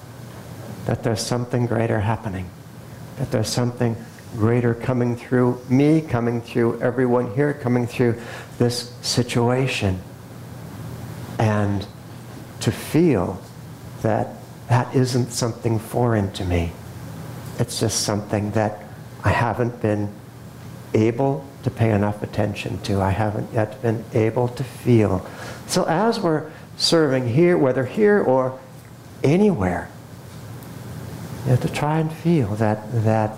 that 0.86 1.02
there's 1.02 1.20
something 1.20 1.66
greater 1.66 2.00
happening, 2.00 2.48
that 3.16 3.30
there's 3.30 3.48
something 3.48 3.96
greater 4.36 4.74
coming 4.74 5.16
through 5.16 5.60
me, 5.68 6.00
coming 6.00 6.40
through 6.40 6.80
everyone 6.80 7.32
here, 7.34 7.54
coming 7.54 7.86
through 7.86 8.20
this 8.58 8.92
situation. 9.02 10.00
And 11.38 11.86
to 12.60 12.72
feel 12.72 13.40
that 14.02 14.36
that 14.68 14.94
isn't 14.94 15.30
something 15.30 15.78
foreign 15.78 16.32
to 16.32 16.44
me. 16.44 16.72
It's 17.58 17.78
just 17.78 18.02
something 18.02 18.50
that 18.52 18.82
I 19.22 19.30
haven't 19.30 19.80
been 19.80 20.12
able 20.94 21.44
to 21.64 21.70
pay 21.70 21.90
enough 21.90 22.22
attention 22.22 22.80
to. 22.83 23.00
I 23.00 23.11
haven't 23.11 23.52
yet 23.52 23.80
been 23.83 24.04
able 24.14 24.48
to 24.48 24.64
feel. 24.64 25.26
So 25.66 25.85
as 25.85 26.20
we're 26.20 26.50
serving 26.76 27.28
here, 27.28 27.59
whether 27.59 27.85
here 27.85 28.22
or 28.22 28.59
anywhere, 29.22 29.88
you 31.44 31.50
have 31.50 31.61
to 31.62 31.72
try 31.72 31.98
and 31.98 32.12
feel 32.12 32.54
that, 32.57 33.04
that 33.04 33.37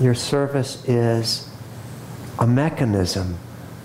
your 0.00 0.14
service 0.14 0.82
is 0.86 1.48
a 2.38 2.46
mechanism 2.46 3.36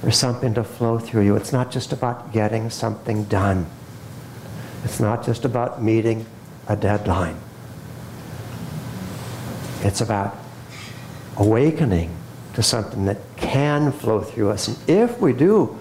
for 0.01 0.11
something 0.11 0.53
to 0.53 0.63
flow 0.63 0.99
through 0.99 1.23
you. 1.23 1.35
It's 1.35 1.51
not 1.51 1.71
just 1.71 1.91
about 1.91 2.31
getting 2.31 2.69
something 2.69 3.25
done. 3.25 3.65
It's 4.83 4.99
not 4.99 5.25
just 5.25 5.45
about 5.45 5.81
meeting 5.81 6.25
a 6.67 6.75
deadline. 6.75 7.37
It's 9.81 10.01
about 10.01 10.37
awakening 11.37 12.15
to 12.55 12.63
something 12.63 13.05
that 13.05 13.17
can 13.35 13.91
flow 13.91 14.21
through 14.21 14.49
us. 14.49 14.67
And 14.67 14.89
if 14.89 15.19
we 15.19 15.33
do 15.33 15.77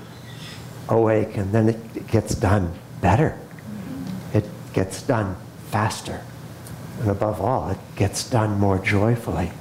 awaken, 0.88 1.52
then 1.52 1.68
it 1.68 2.06
gets 2.08 2.34
done 2.34 2.72
better. 3.00 3.38
It 4.32 4.44
gets 4.72 5.02
done 5.02 5.37
faster. 5.70 6.20
And 7.00 7.10
above 7.10 7.40
all, 7.40 7.70
it 7.70 7.78
gets 7.96 8.28
done 8.28 8.58
more 8.58 8.78
joyfully 8.78 9.52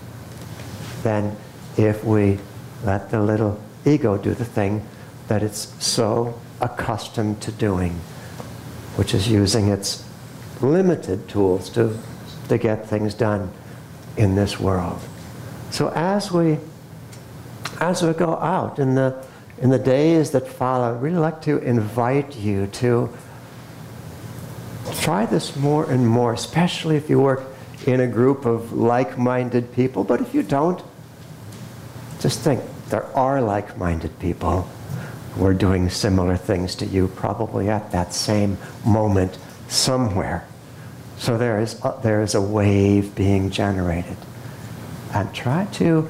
than 1.04 1.36
if 1.78 2.04
we 2.04 2.39
let 2.84 3.12
the 3.12 3.21
little 3.21 3.62
ego 3.86 4.17
do 4.17 4.34
the 4.34 4.45
thing 4.45 4.86
that 5.28 5.43
it's 5.43 5.73
so 5.84 6.39
accustomed 6.62 7.41
to 7.41 7.52
doing, 7.52 7.91
which 8.95 9.13
is 9.13 9.28
using 9.28 9.67
its 9.67 10.08
limited 10.62 11.28
tools 11.28 11.69
to, 11.71 11.97
to 12.49 12.58
get 12.58 12.88
things 12.88 13.13
done 13.13 13.52
in 14.17 14.36
this 14.36 14.60
world. 14.60 14.99
So 15.71 15.89
as 15.95 16.32
we 16.32 16.58
as 17.80 18.04
we 18.04 18.14
go 18.14 18.36
out 18.36 18.80
in 18.80 18.96
the 18.96 19.26
in 19.62 19.70
the 19.70 19.80
days 19.80 20.32
that 20.32 20.48
follow, 20.48 20.96
I'd 20.96 21.02
really 21.02 21.18
like 21.18 21.42
to 21.44 21.58
invite 21.60 22.36
you 22.36 22.68
to 22.68 23.10
try 25.02 25.26
this 25.26 25.56
more 25.56 25.90
and 25.90 26.08
more, 26.08 26.34
especially 26.34 26.96
if 26.98 27.10
you 27.10 27.20
work 27.20 27.44
in 27.86 28.00
a 28.00 28.08
group 28.08 28.46
of 28.46 28.74
like-minded 28.74 29.72
people. 29.74 30.04
But 30.04 30.22
if 30.22 30.34
you 30.34 30.44
don't, 30.44 30.82
just 32.20 32.40
think 32.40 32.62
there 32.90 33.06
are 33.16 33.42
like-minded 33.42 34.20
people 34.20 34.68
who 35.36 35.46
are 35.46 35.54
doing 35.54 35.90
similar 35.90 36.36
things 36.36 36.76
to 36.76 36.86
you, 36.86 37.08
probably 37.08 37.70
at 37.70 37.92
that 37.92 38.14
same 38.14 38.58
moment 38.86 39.38
somewhere. 39.68 40.46
So 41.18 41.38
there 41.38 41.62
is 41.62 41.80
there 42.02 42.22
is 42.22 42.36
a 42.36 42.42
wave 42.42 43.16
being 43.16 43.50
generated, 43.50 44.18
and 45.14 45.34
try 45.34 45.66
to 45.74 46.10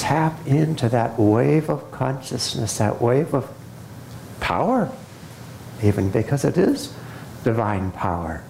tap 0.00 0.46
into 0.46 0.88
that 0.88 1.18
wave 1.18 1.68
of 1.68 1.92
consciousness, 1.92 2.78
that 2.78 3.02
wave 3.02 3.34
of 3.34 3.52
power, 4.40 4.90
even 5.82 6.10
because 6.10 6.42
it 6.42 6.56
is 6.56 6.94
divine 7.44 7.90
power 7.90 8.42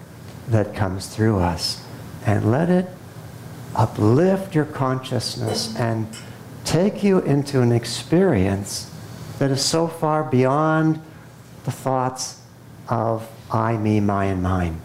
that 0.47 0.73
comes 0.73 1.07
through 1.07 1.39
us. 1.39 1.83
And 2.25 2.49
let 2.49 2.69
it 2.69 2.87
uplift 3.75 4.55
your 4.55 4.63
consciousness 4.63 5.75
and 5.75 6.07
take 6.63 7.03
you 7.03 7.19
into 7.19 7.61
an 7.61 7.73
experience 7.73 8.89
that 9.37 9.51
is 9.51 9.63
so 9.63 9.87
far 9.87 10.23
beyond 10.23 11.01
the 11.65 11.71
thoughts 11.71 12.41
of 12.87 13.27
I, 13.51 13.75
me, 13.75 13.99
my, 13.99 14.25
and 14.25 14.41
mine. 14.41 14.79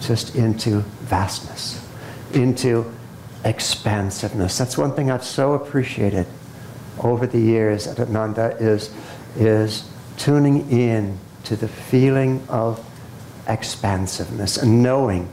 Just 0.00 0.36
into 0.36 0.80
vastness, 1.02 1.84
into 2.32 2.92
expansiveness. 3.44 4.58
That's 4.58 4.76
one 4.76 4.94
thing 4.94 5.10
I've 5.10 5.24
so 5.24 5.54
appreciated 5.54 6.26
over 6.98 7.26
the 7.26 7.38
years 7.38 7.86
at 7.86 7.98
Ananda 7.98 8.56
is, 8.58 8.92
is 9.36 9.90
tuning 10.18 10.70
in 10.70 11.18
to 11.44 11.56
the 11.56 11.68
feeling 11.68 12.42
of 12.48 12.84
expansiveness 13.48 14.58
and 14.58 14.82
knowing, 14.82 15.28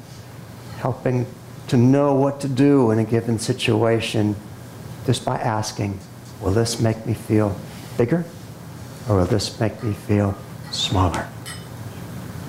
helping 0.78 1.26
to 1.67 1.78
know 1.78 2.13
what 2.13 2.39
to 2.41 2.48
do 2.48 2.91
in 2.91 3.00
a 3.00 3.04
given 3.04 3.38
situation 3.38 4.36
just 5.06 5.26
by 5.26 5.38
asking, 5.38 6.00
will 6.41 6.52
this 6.52 6.80
make 6.80 7.06
me 7.06 7.13
feel 7.13 7.56
bigger 7.98 8.24
or 9.10 9.17
will 9.17 9.26
this 9.26 9.60
make 9.60 9.84
me 9.84 9.93
feel 9.93 10.38
smaller? 10.72 11.28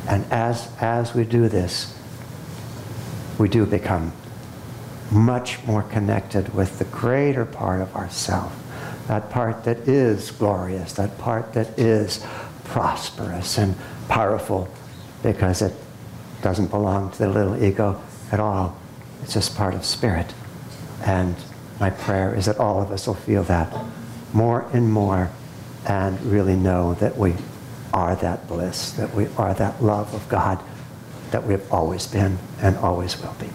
And 0.08 0.24
as, 0.32 0.68
as 0.80 1.14
we 1.14 1.24
do 1.24 1.48
this, 1.48 1.94
we 3.38 3.48
do 3.48 3.66
become 3.66 4.12
much 5.10 5.64
more 5.64 5.82
connected 5.82 6.54
with 6.54 6.78
the 6.78 6.84
greater 6.86 7.44
part 7.44 7.80
of 7.80 7.94
ourself, 7.96 8.54
that 9.06 9.30
part 9.30 9.64
that 9.64 9.88
is 9.88 10.30
glorious, 10.30 10.92
that 10.94 11.16
part 11.18 11.52
that 11.54 11.78
is 11.78 12.24
prosperous 12.64 13.58
and 13.58 13.74
powerful 14.08 14.68
because 15.22 15.62
it 15.62 15.72
doesn't 16.42 16.68
belong 16.68 17.10
to 17.10 17.18
the 17.18 17.28
little 17.28 17.62
ego 17.62 18.00
at 18.30 18.38
all. 18.38 18.76
It's 19.22 19.32
just 19.32 19.56
part 19.56 19.74
of 19.74 19.84
spirit. 19.84 20.32
And 21.02 21.36
my 21.80 21.90
prayer 21.90 22.34
is 22.34 22.46
that 22.46 22.58
all 22.58 22.82
of 22.82 22.92
us 22.92 23.06
will 23.06 23.14
feel 23.14 23.42
that 23.44 23.74
more 24.32 24.68
and 24.72 24.92
more 24.92 25.30
and 25.86 26.20
really 26.22 26.56
know 26.56 26.94
that 26.94 27.16
we 27.16 27.34
are 27.94 28.14
that 28.16 28.46
bliss, 28.46 28.92
that 28.92 29.14
we 29.14 29.26
are 29.38 29.54
that 29.54 29.82
love 29.82 30.12
of 30.14 30.28
God 30.28 30.62
that 31.30 31.44
we've 31.46 31.72
always 31.72 32.06
been 32.06 32.38
and 32.60 32.76
always 32.76 33.20
will 33.20 33.34
be. 33.40 33.48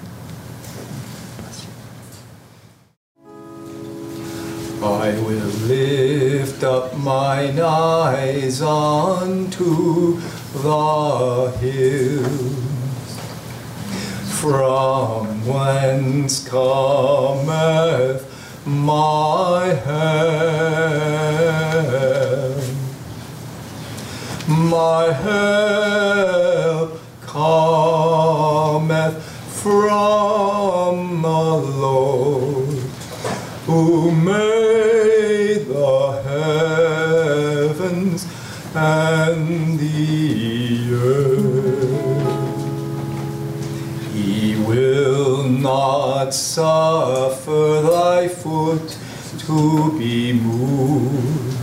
I 4.83 5.11
will 5.21 5.47
lift 5.67 6.61
up 6.61 6.93
mine 6.97 7.57
eyes 7.57 8.61
unto 8.61 10.19
the 10.53 11.51
hills, 11.61 13.17
from 14.41 15.47
whence 15.47 16.45
cometh 16.45 18.25
my 18.65 19.67
help. 19.85 20.03
My 24.49 25.13
help 25.13 26.99
cometh 27.21 29.23
from 29.61 31.21
the 31.21 31.29
Lord 31.29 32.52
who 33.73 34.11
made 34.11 35.65
the 35.65 36.21
heavens 37.71 38.21
and 38.75 39.79
the 39.79 40.93
earth. 40.93 42.13
He 44.13 44.55
will 44.67 45.43
not 45.49 46.35
suffer 46.35 47.81
thy 47.81 48.27
foot 48.27 48.95
to 49.39 49.91
be 49.97 50.33
moved. 50.33 51.57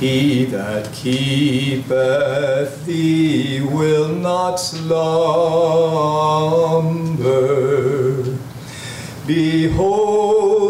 He 0.00 0.46
that 0.46 0.90
keepeth 0.94 2.86
thee 2.86 3.60
will 3.60 4.08
not 4.08 4.56
slumber. 4.56 5.42
Behold, 9.26 10.61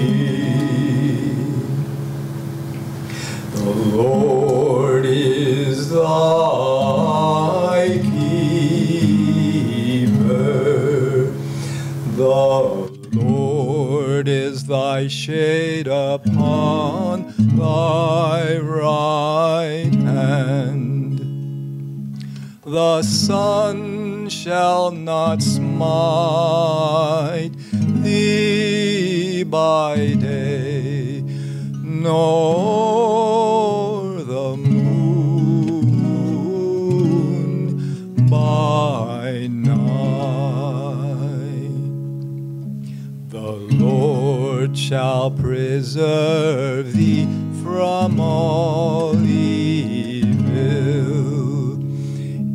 The 3.53 3.71
Lord 3.97 5.05
is 5.07 5.91
thy 5.91 6.58
Is 14.27 14.65
thy 14.67 15.07
shade 15.07 15.87
upon 15.87 17.33
thy 17.57 18.59
right 18.59 19.95
hand. 19.95 21.21
The 22.65 23.03
sun 23.03 24.29
shall 24.29 24.91
not 24.91 25.41
smite 25.41 25.93
thee 28.03 29.45
by 29.45 30.15
day, 30.15 31.23
nor 31.85 33.38
shall 44.79 45.31
preserve 45.33 46.93
thee 46.93 47.27
from 47.63 48.21
all 48.21 49.17
evil. 49.27 50.39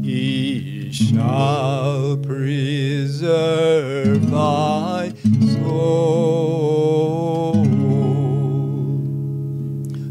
He 0.01 0.89
shall 0.91 2.15
preserve 2.17 3.11
thy 4.31 5.13
soul. 5.59 6.03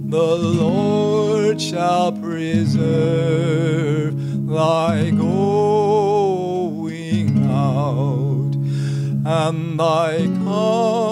The 0.05 0.37
Lord 0.37 1.61
shall 1.61 2.13
preserve 2.13 2.87
thy 4.47 5.11
going 5.11 5.33
out 7.51 8.55
and 9.25 9.81
thy 9.81 10.27
coming 10.27 11.12